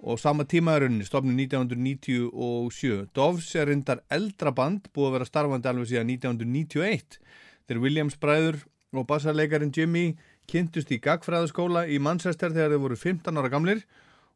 [0.00, 5.90] og sama tímaðurinn stofnum 1997 Doves er reyndar eldra band búið að vera starfandi alveg
[5.92, 7.20] síðan 1991
[7.66, 8.60] þeir Williams bræður
[8.96, 10.16] og bassarleikarin Jimmy
[10.50, 13.82] kynntust í gagfræðaskóla í Manchester þegar þeir voru 15 ára gamlir.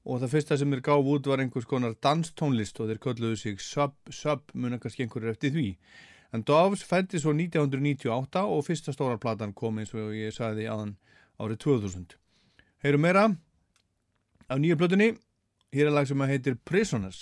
[0.08, 3.60] Og það fyrsta sem þeir gáf út var einhvers konar danstónlist og þeir kölluðu sig
[3.60, 5.66] Sub Sub muna kannski einhverjur eftir því.
[6.32, 10.94] En Doves fætti svo 1998 og fyrsta stóra platan kom eins og ég sagði aðan
[11.40, 12.16] árið 2000
[12.80, 13.26] Heyrum meira
[14.48, 15.10] af nýja plötunni
[15.70, 17.18] Hér er lag sem að heitir Prisoners.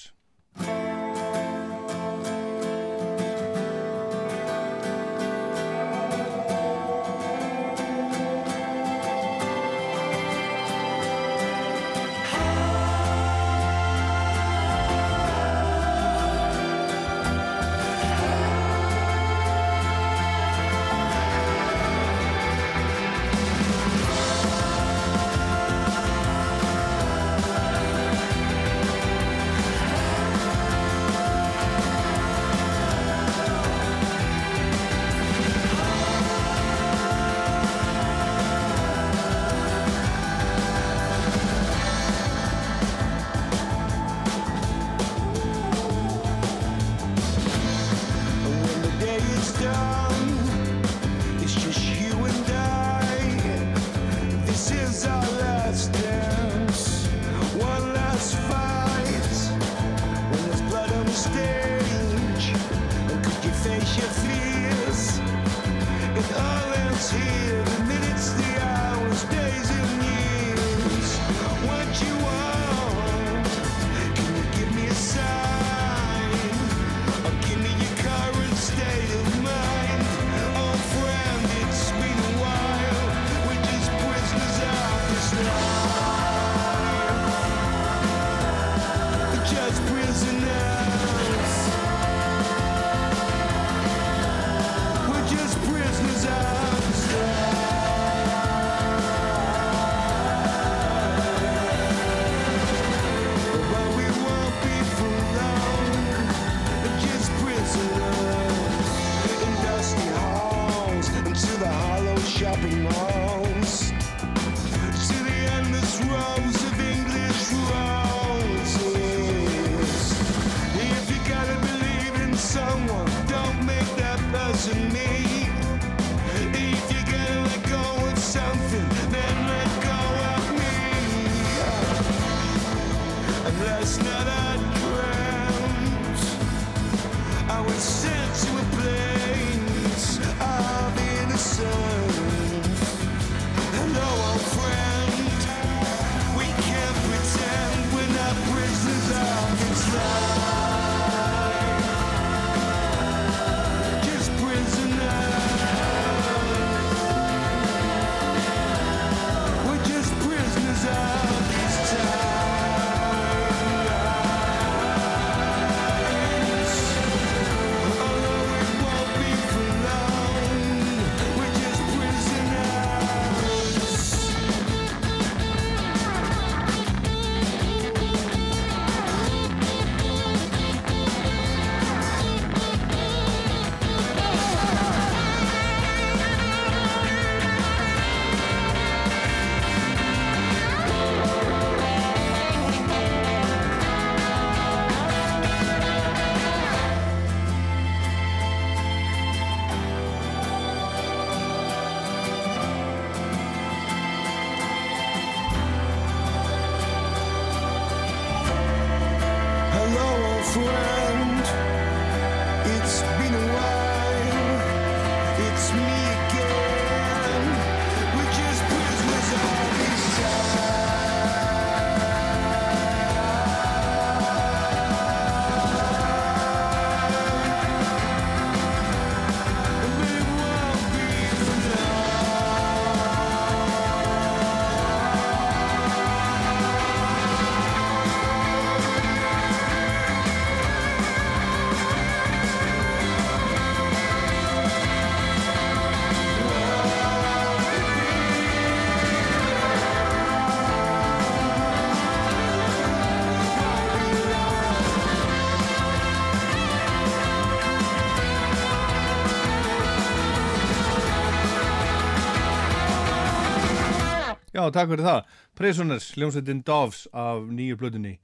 [264.74, 265.34] Takk fyrir það.
[265.58, 268.14] Prisoners, hljómsveitin Doves af nýju blöðunni.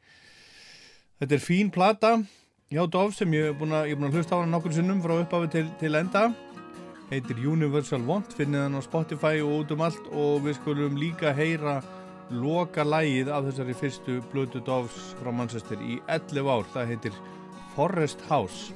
[1.20, 2.14] Þetta er fín plata
[2.72, 5.50] hjá Doves sem ég er búin að, að hlusta á hana nokkur sinnum frá upphafi
[5.52, 6.28] til, til enda.
[7.10, 11.34] Heitir Universal Want, finnið hann á Spotify og út um allt og við skulum líka
[11.36, 11.78] heyra
[12.32, 16.66] loka lægið af þessari fyrstu blödu Doves frá Manchester í 11 ár.
[16.72, 17.22] Það heitir
[17.76, 18.72] Forest House.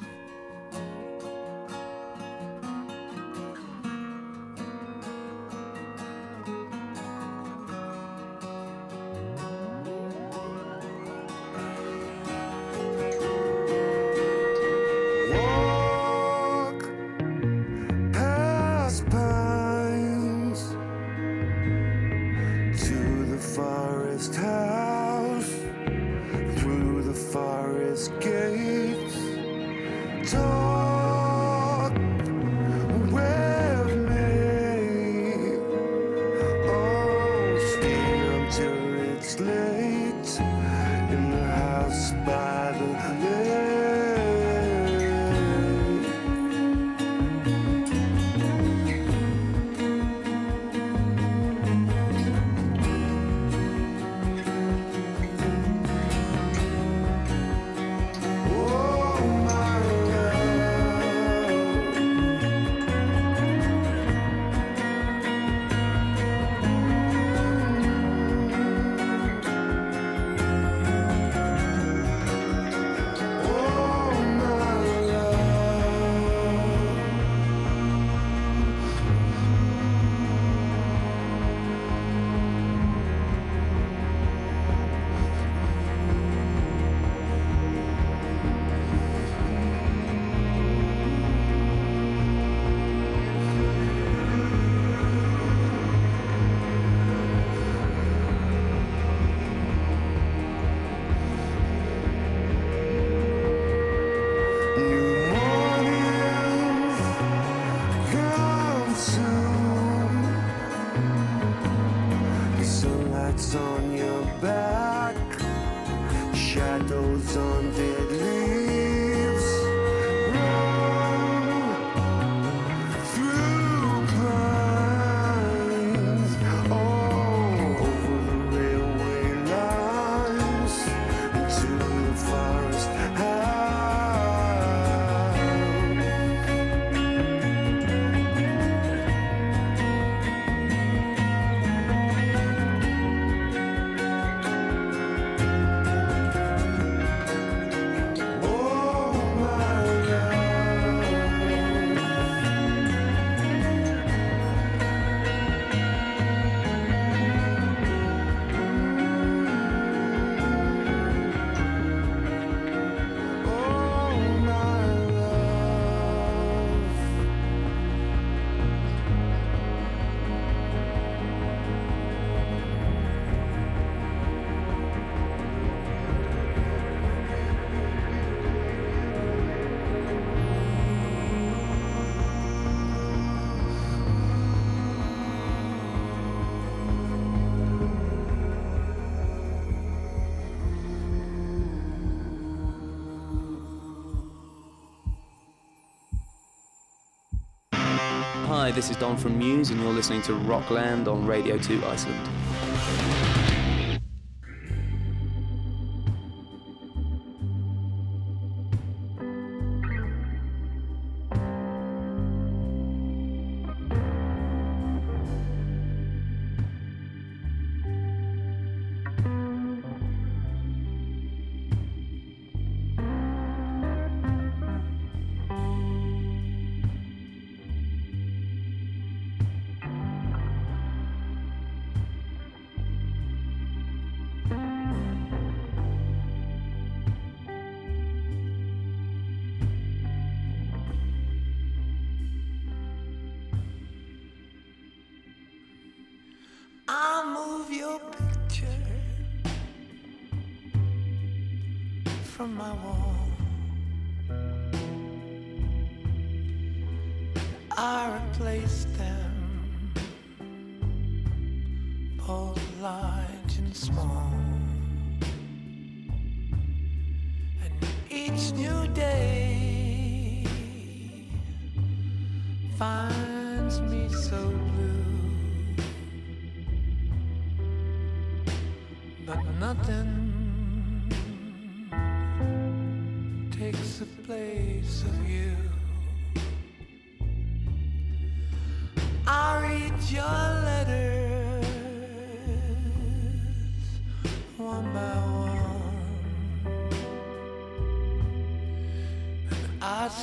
[198.69, 202.38] Hi, this is Don from Muse, and you're listening to Rockland on Radio 2 Iceland.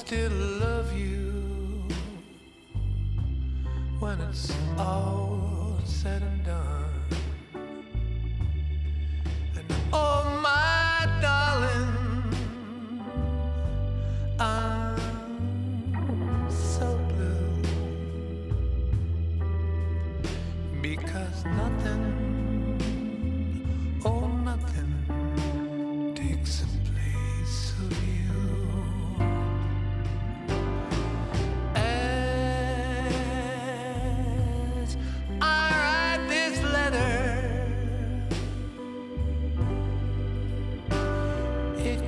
[0.06, 0.55] Still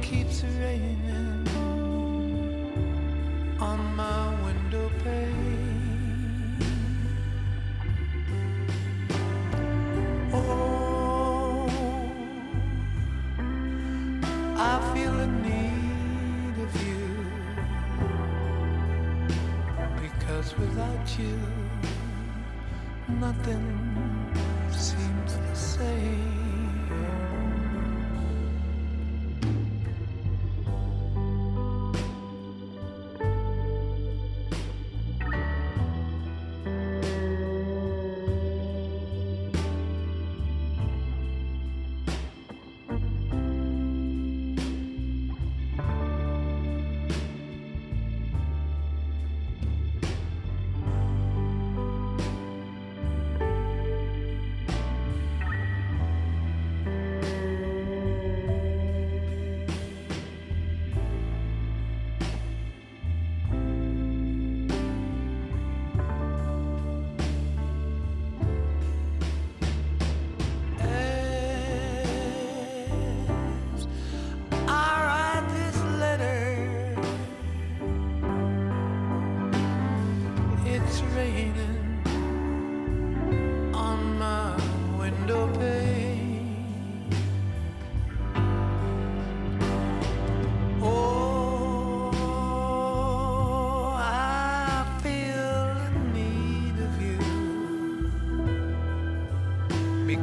[0.02, 1.48] keeps raining
[3.60, 6.58] on my window pane.
[10.34, 11.70] Oh,
[14.58, 17.08] I feel the need of you
[20.02, 21.40] because without you,
[23.08, 23.87] nothing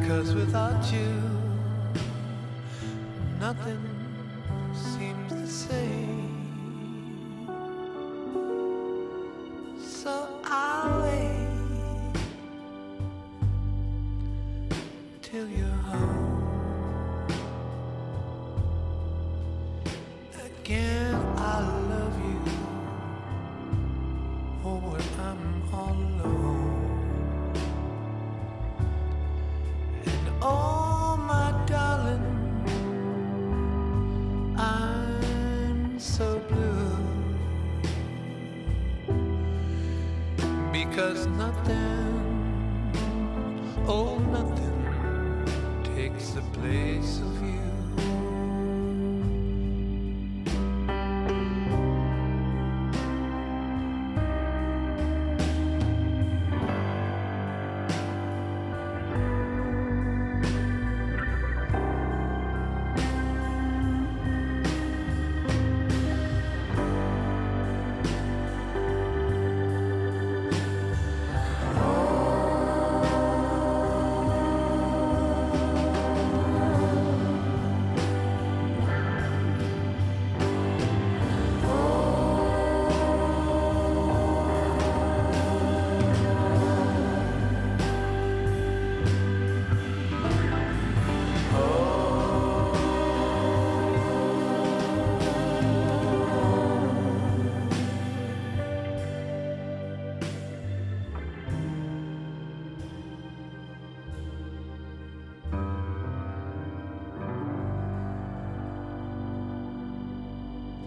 [0.04, 1.23] because without you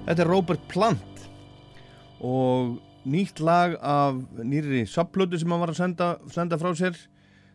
[0.07, 1.23] Þetta er Robert Plant
[2.23, 2.77] og
[3.07, 6.95] nýtt lag af nýri sapplötu sem hann var að senda, senda frá sér.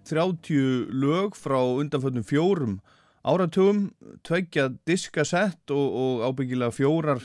[0.05, 2.81] 30 lög frá undanföldum fjórum
[3.23, 3.87] áratugum,
[4.27, 7.23] tveggja diskasett og, og ábyggilega fjórar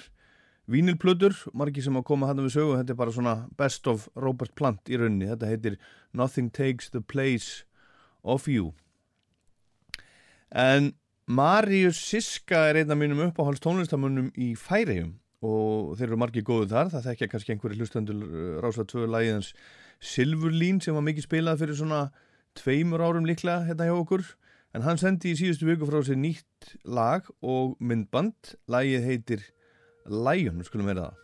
[0.69, 4.53] vínilplötur, margir sem að koma hann við sögu, þetta er bara svona best of Robert
[4.59, 5.77] Plant í rauninni, þetta heitir
[6.13, 7.65] Nothing Takes the Place
[8.23, 8.73] of You.
[10.51, 10.93] En
[11.27, 16.69] Marius Siska er einn af mínum uppáhalds tónlistamönnum í Færiðum og þeir eru margir góðu
[16.71, 18.21] þar, það þekkja kannski einhverju hlustendur
[18.63, 19.49] rása tvö lægiðans
[19.99, 21.99] Silfurlín sem var mikið spilað fyrir svona
[22.55, 24.23] tveimur árum líklega hérna hjá okkur.
[24.71, 28.55] En hann sendi í síðustu viku frá sér nýtt lag og myndband.
[28.71, 29.45] Lægið heitir
[30.07, 31.23] Lion, skulum vera það.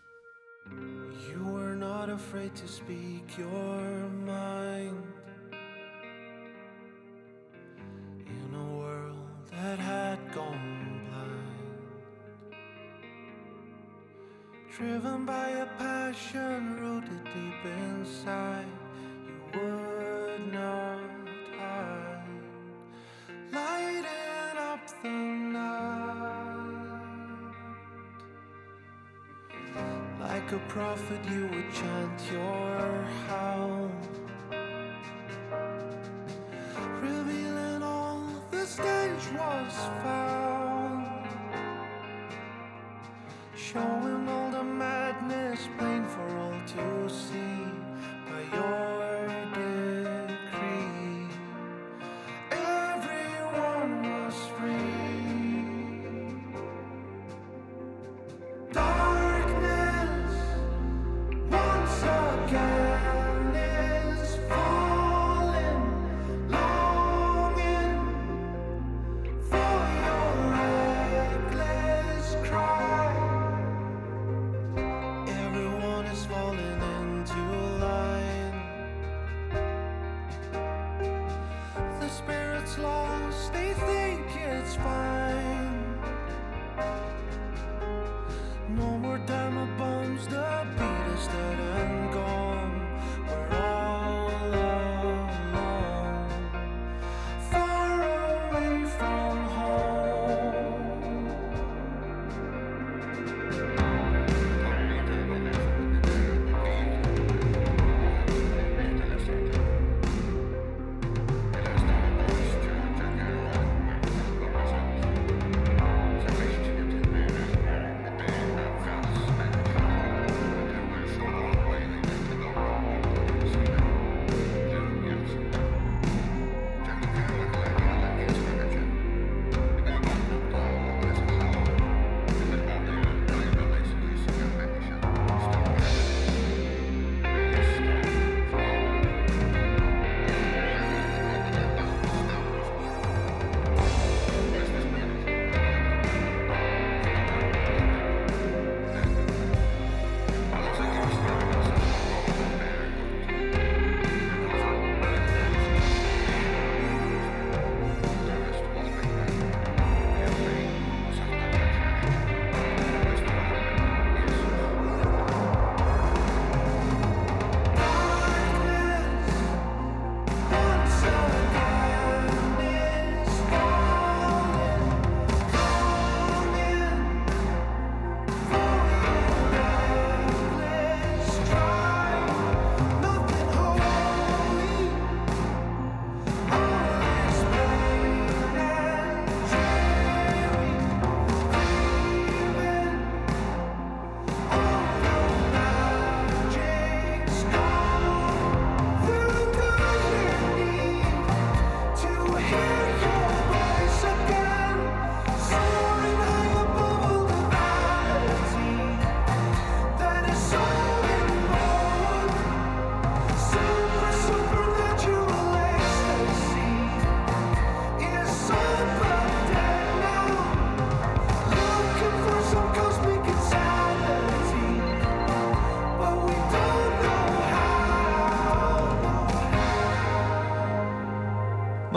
[1.30, 5.23] You were not afraid to speak your mind
[9.64, 12.56] that had gone blind.
[14.76, 18.72] Driven by a passion rooted deep inside,
[19.26, 21.00] you would not
[21.58, 22.28] hide,
[23.54, 25.10] lighting up the
[25.58, 26.84] night.
[30.20, 33.90] Like a prophet, you would chant your howl,
[37.02, 37.73] revealing
[38.74, 41.06] stage was found,
[43.56, 47.68] showing all the madness plain for all to see.
[48.28, 49.03] By your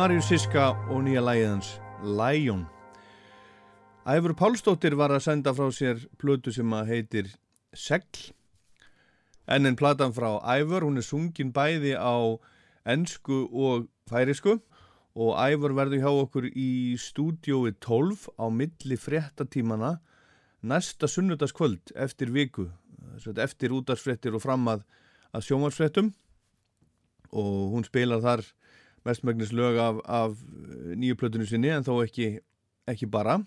[0.06, 1.68] Marius Siska og nýja lægið hans
[2.06, 2.60] Lion.
[4.06, 7.32] Æfur Pálsdóttir var að senda frá sér plötu sem að heitir
[7.74, 8.28] Segl.
[9.50, 12.38] En en platan frá Æfur, hún er sungin bæði á
[12.86, 14.60] ennsku og færisku
[15.18, 19.96] og Æfur verður hjá okkur í stúdiói 12 á milli fréttatímana
[20.62, 22.68] næsta sunnudagskvöld eftir viku.
[23.34, 24.86] Eftir útarsfréttir og fram að,
[25.34, 26.14] að sjómarsfréttum
[27.34, 28.46] og hún spilar þar
[29.06, 30.36] mestmægnis lög af, af
[30.98, 32.36] nýju plötunum sinni en þó ekki,
[32.90, 33.40] ekki bara.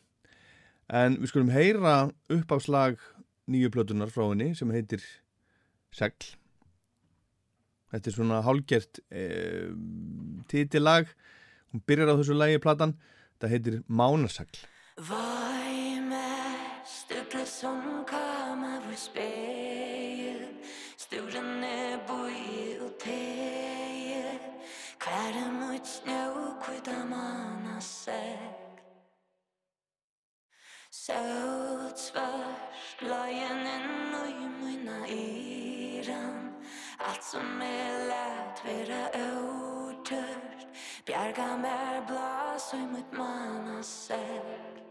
[0.90, 3.00] En við skulum heyra uppáslag
[3.50, 5.04] nýju plötunar frá henni sem heitir
[5.96, 6.36] Segl.
[7.90, 9.24] Þetta er svona hálgert e,
[10.52, 11.10] titillag
[11.74, 12.94] hún byrjar á þessu lægi platan.
[13.42, 14.66] Það heitir Mánasagl.
[15.10, 15.50] Vad
[16.10, 19.40] mest upplevs som kamar för spegel
[25.80, 28.84] Від сну квитама So сек
[30.90, 36.54] Söt svart Lajen en nöj mina iran
[36.98, 40.68] Allt som är lätt Vera åtört
[41.06, 44.89] Bjarga mer blas Och mot manna säk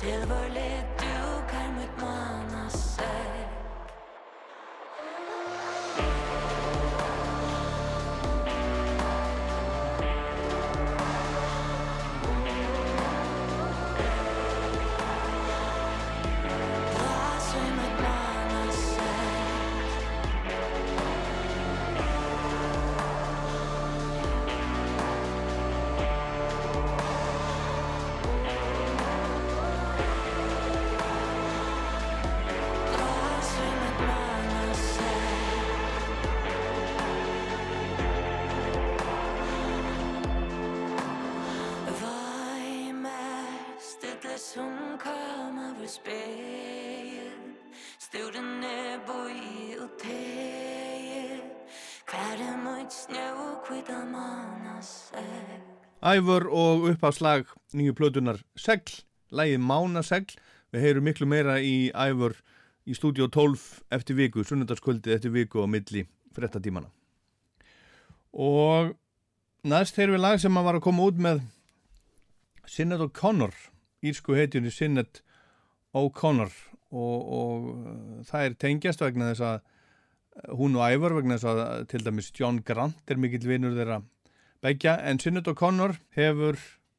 [0.00, 1.09] silver lit
[56.00, 57.44] Ævor og uppháslag
[57.76, 59.02] nýju plötunar Segl,
[59.36, 60.38] lægið Mánasegl.
[60.72, 62.38] Við heyrum miklu meira í Ævor
[62.88, 66.88] í stúdíó 12 eftir viku, sunnudagskvöldið eftir viku á milli frettatímana.
[68.32, 68.94] Og
[69.68, 71.42] næst heyrum við lag sem að var að koma út með
[72.64, 73.52] Sinead O'Connor,
[74.00, 75.20] írsku heitjunni Sinead
[75.92, 76.54] O'Connor
[76.90, 81.50] og, og uh, það er tengjast vegna þess að uh, hún og Ævar vegna þess
[81.50, 84.00] að uh, til dæmis John Grant er mikill vinur þeirra
[84.60, 86.58] begja en Sinead O'Connor hefur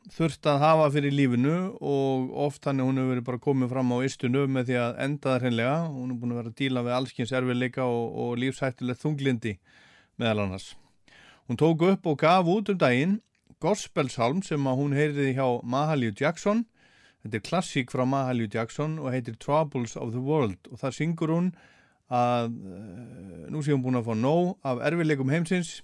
[0.09, 4.47] þurft að hafa fyrir lífinu og oft hann hefur verið bara komið fram á istunu
[4.49, 5.75] með því að enda það hreinlega.
[5.93, 9.57] Hún er búin að vera að díla við allskins erfiðleika og, og lífshættulegt þunglindi
[10.17, 10.71] meðal annars.
[11.45, 13.19] Hún tók upp og gaf út um daginn
[13.61, 16.65] gospelsalm sem að hún heyriði hjá Mahalia Jackson.
[17.21, 20.57] Þetta er klassík frá Mahalia Jackson og heitir Troubles of the World.
[20.73, 21.53] Og það syngur hún
[22.11, 25.77] að uh, nú sé hún búin að fá nóg af erfiðleikum heimsins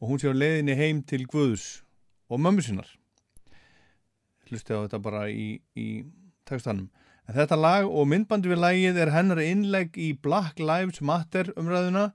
[0.00, 1.82] og hún sé á leiðinni heim til Guðs
[2.32, 2.88] og mömmu sinnar.
[4.48, 6.02] Hlusti á þetta bara í, í
[6.48, 6.88] textanum.
[7.28, 12.10] En þetta lag og myndbandi við lagið er hennar innlegg í Black Lives Matter umræðuna.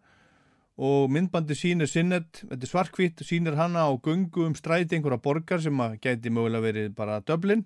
[0.75, 5.61] Og myndbandi sínir sinnet, þetta er svarkvitt sínir hana á gungu um stræti einhverja borgar
[5.63, 7.63] sem að gæti mögulega verið bara Dublin,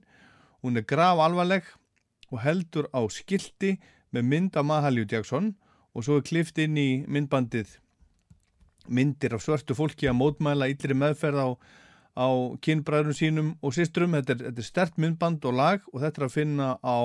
[0.62, 1.66] hún er grav alvarleg
[2.30, 3.80] og heldur á skilti
[4.14, 5.56] með mynd af Mahalíu Jackson.
[5.98, 7.80] Og svo er klift inn í myndbandið
[8.90, 11.50] myndir af svörtu fólki að mótmæla yllri meðferð á,
[12.20, 12.28] á
[12.66, 14.18] kynbræðurum sínum og sýsturum.
[14.18, 17.00] Þetta er, þetta er stert myndband og lag og þetta er að finna á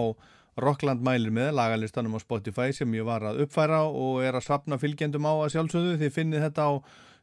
[0.64, 4.78] Rockland mælir með lagalistanum á Spotify sem ég var að uppfæra og er að sapna
[4.78, 5.96] fylgjendum á að sjálfsögðu.
[6.02, 6.72] Þið finnið þetta á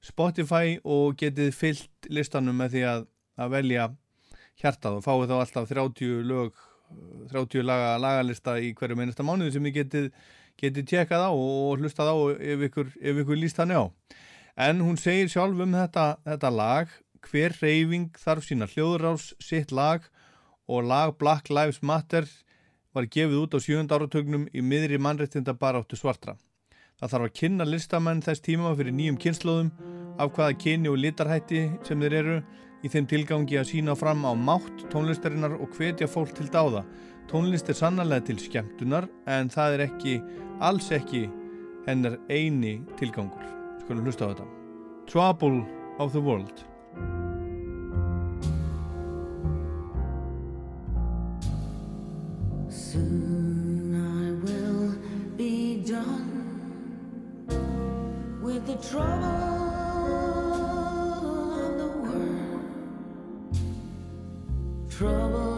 [0.03, 3.07] Spotify og getið fyllt listanum með því að,
[3.39, 3.87] að velja
[4.61, 6.67] hjartað og fáið þá alltaf 30 lög
[7.31, 10.09] 30 laga, lagalista í hverju meinasta mánuði sem þið getið,
[10.59, 13.83] getið tjekkað á og hlustað á ef ykkur, ef ykkur líst hann á.
[14.57, 16.91] En hún segir sjálf um þetta, þetta lag,
[17.21, 20.07] hver reyfing þarf sína hljóðrás, sitt lag
[20.67, 22.27] og lag Black Lives Matter
[22.91, 26.35] var gefið út á sjönda áratögnum í miðri mannréttinda baráttu svartra.
[26.99, 29.71] Það þarf að kynna listamenn þess tíma fyrir nýjum kynnslóðum
[30.21, 32.35] af hvaða kyni og litarhætti sem þeir eru
[32.81, 36.83] í þeim tilgangi að sína fram á mátt tónlistarinnar og hvetja fólk til dáða.
[37.31, 40.19] Tónlist er sannarlega til skemmtunar en það er ekki,
[40.59, 41.25] alls ekki
[41.87, 43.60] hennar eini tilgangur.
[43.91, 44.45] skulum hlusta á þetta.
[45.05, 45.65] Trouble
[45.99, 46.63] of the World.
[52.69, 54.95] Soon I will
[55.35, 56.29] be done
[58.41, 59.27] With the trouble
[61.65, 62.63] of the world.
[64.89, 65.50] Trouble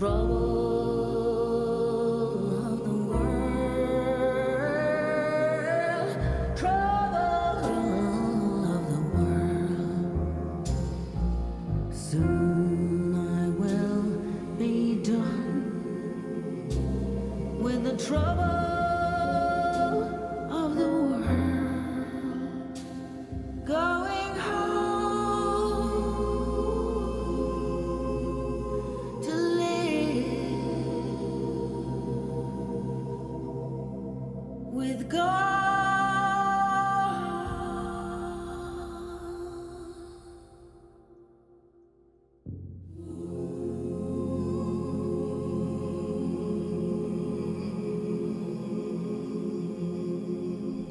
[0.00, 0.49] trouble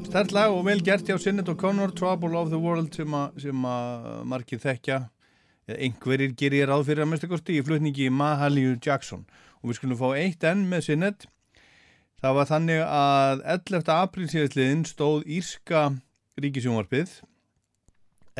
[0.09, 4.07] Stærð lag og vel gert hjá Sinnet og Connor Trouble of the World sem að,
[4.25, 4.95] margir þekkja
[5.69, 9.27] eða einhverjir gerir ráð fyrir að mesta kosti í flutningi Mahalíu Jackson
[9.61, 11.27] og við skulum fá eitt enn með Sinnet
[12.23, 13.91] það var þannig að 11.
[13.99, 15.83] apríl síðastliðin stóð Írska
[16.41, 17.13] ríkisjónvarpið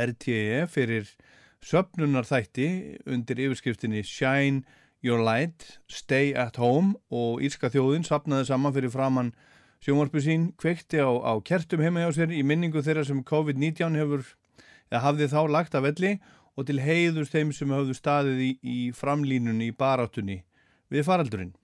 [0.08, 1.14] RTE fyrir
[1.62, 2.72] söpnunar þætti
[3.06, 4.66] undir yfirskriftinni Shine
[5.06, 9.36] Your Light, Stay at Home og Írska þjóðin sapnaði saman fyrir framann
[9.80, 14.26] sjónvarpu sín kveikti á, á kertum heima hjá sér í minningu þeirra sem COVID-19 hefur
[14.89, 16.18] eða hafði þá lagt af velli
[16.60, 20.41] og til heiðurs þeim sem hafðu staðið í, í framlínunni í baráttunni
[20.91, 21.56] við faraldurinn.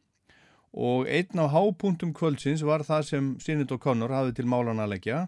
[0.76, 5.22] Og einn á hápunktum kvöldsins var það sem Sinead O'Connor hafði til málan að leggja,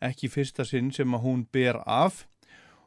[0.00, 2.26] ekki fyrsta sinn sem að hún ber af.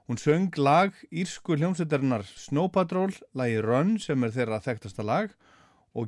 [0.09, 5.52] Hún söng lag írsku hljómsveitarinnar Snow Patrol, lagi Run sem er þeirra þekktasta lag og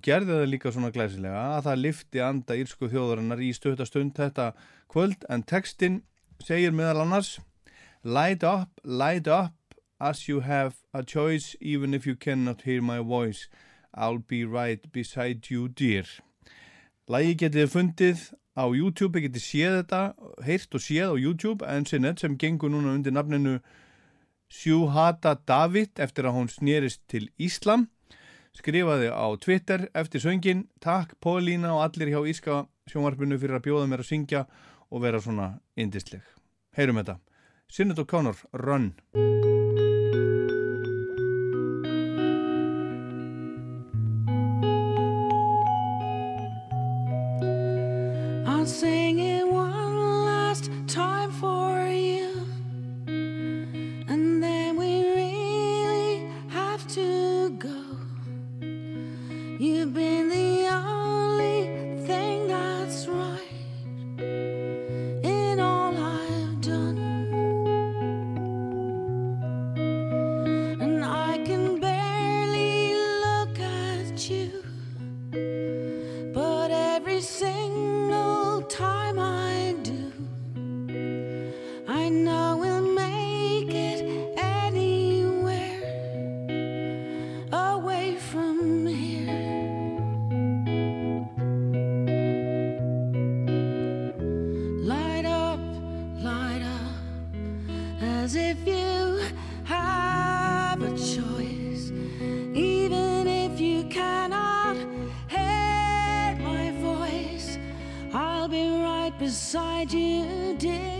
[0.02, 4.52] gerði það líka svona glæsilega að það lifti anda írsku þjóðarinnar í stöttastund þetta
[4.90, 6.00] kvöld en textin
[6.42, 7.36] segir meðal annars
[8.06, 9.54] Light up, light up
[10.00, 13.48] as you have a choice even if you cannot hear my voice.
[13.96, 16.06] I'll be right beside you dear.
[17.10, 18.22] Lægi getið fundið
[18.54, 20.02] á YouTube, þið getið séð þetta
[20.46, 23.58] heyrt og séð á YouTube en sinnet sem gengur núna undir nafninu
[24.54, 27.88] Sjuhata David eftir að hún snýrist til Íslam
[28.56, 33.90] skrifaði á Twitter eftir söngin Takk Pólína og allir hjá Íska sjónvarpinu fyrir að bjóða
[33.92, 34.46] mér að syngja
[34.92, 36.24] og vera svona indisleg
[36.76, 37.20] Heyrum þetta.
[37.72, 38.92] Sinnet O'Connor, Run
[98.26, 99.22] as if you
[99.66, 101.92] have a choice,
[102.56, 104.76] even if you cannot
[105.28, 107.60] hear my voice.
[108.12, 110.95] I'll be right beside you, dear.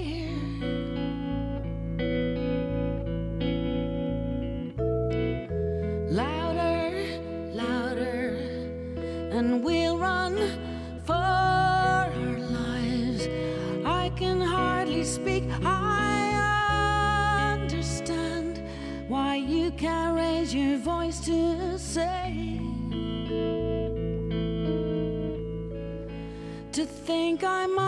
[27.38, 27.85] think I'm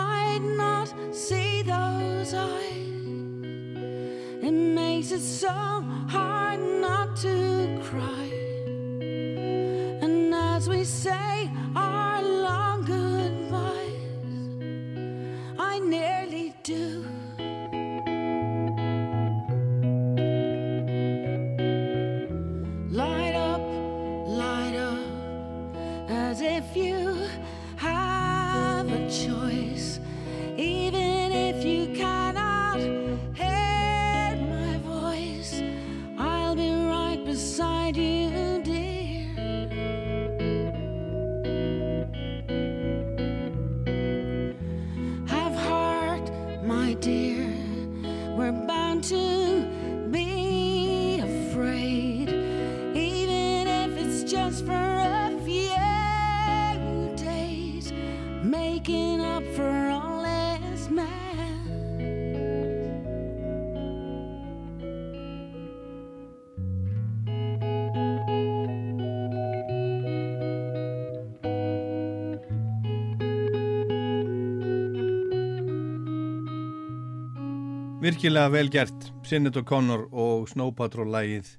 [78.07, 81.49] Virkilega vel gert, Sinnet O'Connor og Snow Patrol lægið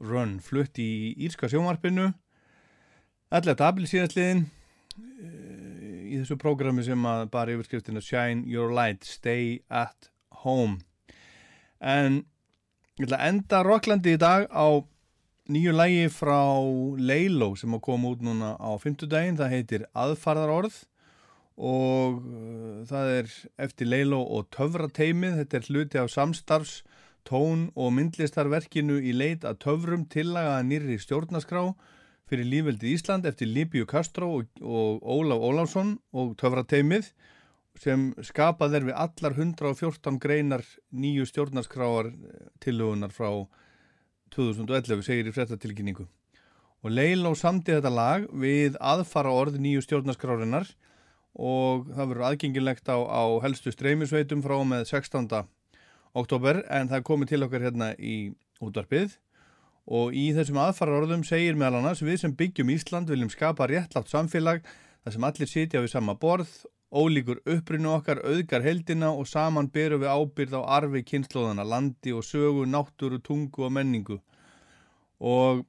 [0.00, 2.06] Run, flutt í Írska sjónvarpinu.
[3.28, 3.60] 11.
[3.66, 4.40] april síðastliðin
[4.96, 10.08] eh, í þessu prógrami sem að bara yfirskriftina Shine Your Light, Stay at
[10.40, 10.78] Home.
[11.84, 12.22] En
[12.96, 14.80] ég ætla að enda Rocklandi í dag á
[15.52, 16.40] nýju lægi frá
[16.96, 20.80] Leilo sem að koma út núna á 50 daginn, það heitir Aðfarðarorð
[21.60, 23.32] og uh, það er
[23.66, 26.80] eftir Leilo og Töfrateimið, þetta er hluti af samstarfs,
[27.28, 31.66] tón og myndlistarverkinu í leit að töfrum tillaga nýrri stjórnaskrá
[32.30, 37.10] fyrir lífveldi Ísland eftir Líbíu Kastró og, og Ólaf Ólafsson og Töfrateimið
[37.80, 42.10] sem skapað er við allar 114 greinar nýju stjórnarskráar
[42.62, 43.30] tillögunar frá
[44.34, 46.06] 2011, segir í frettatilkynningu.
[46.80, 50.70] Og Leilo samti þetta lag við aðfara orð nýju stjórnarskrárinnar
[51.38, 55.28] og það verður aðgengilegt á, á helstu streymisveitum frá með 16.
[56.18, 58.16] oktober en það komið til okkar hérna í
[58.60, 59.16] útvarpið
[59.90, 64.10] og í þessum aðfara orðum segir meðal annars við sem byggjum Ísland viljum skapa réttlátt
[64.10, 64.62] samfélag
[65.04, 66.50] þar sem allir sitja við sama borð
[66.90, 72.26] ólíkur upprinu okkar auðgar heldina og saman berum við ábyrð á arfi kynnslóðana, landi og
[72.26, 74.18] sögu, náttúru, tungu og menningu
[75.20, 75.62] og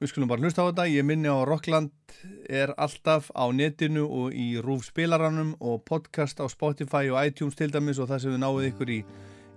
[0.00, 0.88] við skulum bara hlusta á þetta.
[0.92, 1.92] Ég minni á Rockland
[2.48, 7.70] er alltaf á netinu og í rúf spilaranum og podcast á Spotify og iTunes til
[7.72, 9.00] dæmis og það sem við náðum ykkur í,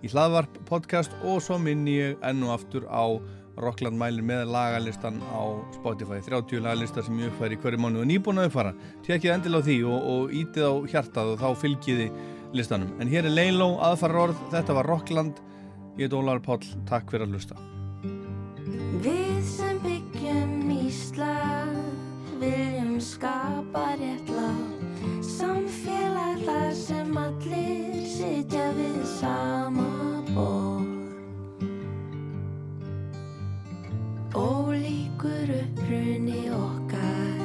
[0.03, 3.19] í hlaðvarp podcast og svo minni ég enn og aftur á
[3.59, 5.43] Rockland mælin með lagalistan á
[5.75, 8.71] Spotify 30 lagalistar sem ég uppfæri hverju mánu og nýbúin að uppfæra.
[9.03, 12.07] Tjekkið endilega á því og, og ítið á hjartað og þá fylgiði
[12.55, 12.93] listanum.
[13.03, 15.43] En hér er Leiló, aðfara orð, þetta var Rockland.
[15.99, 17.59] Ég heit Ólar Páll, takk fyrir að hlusta.
[21.19, 30.87] Ísland viljum skapa réttlátt samfélag þar sem allir sitja við sama borð.
[34.31, 37.38] Ólíkur uppruni okkar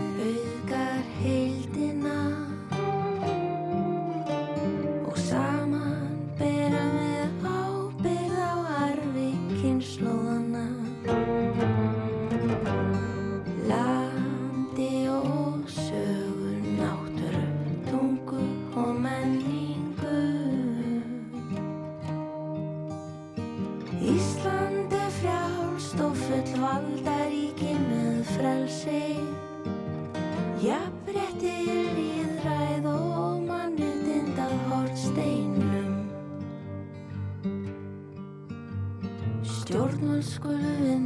[40.25, 41.03] skulle vende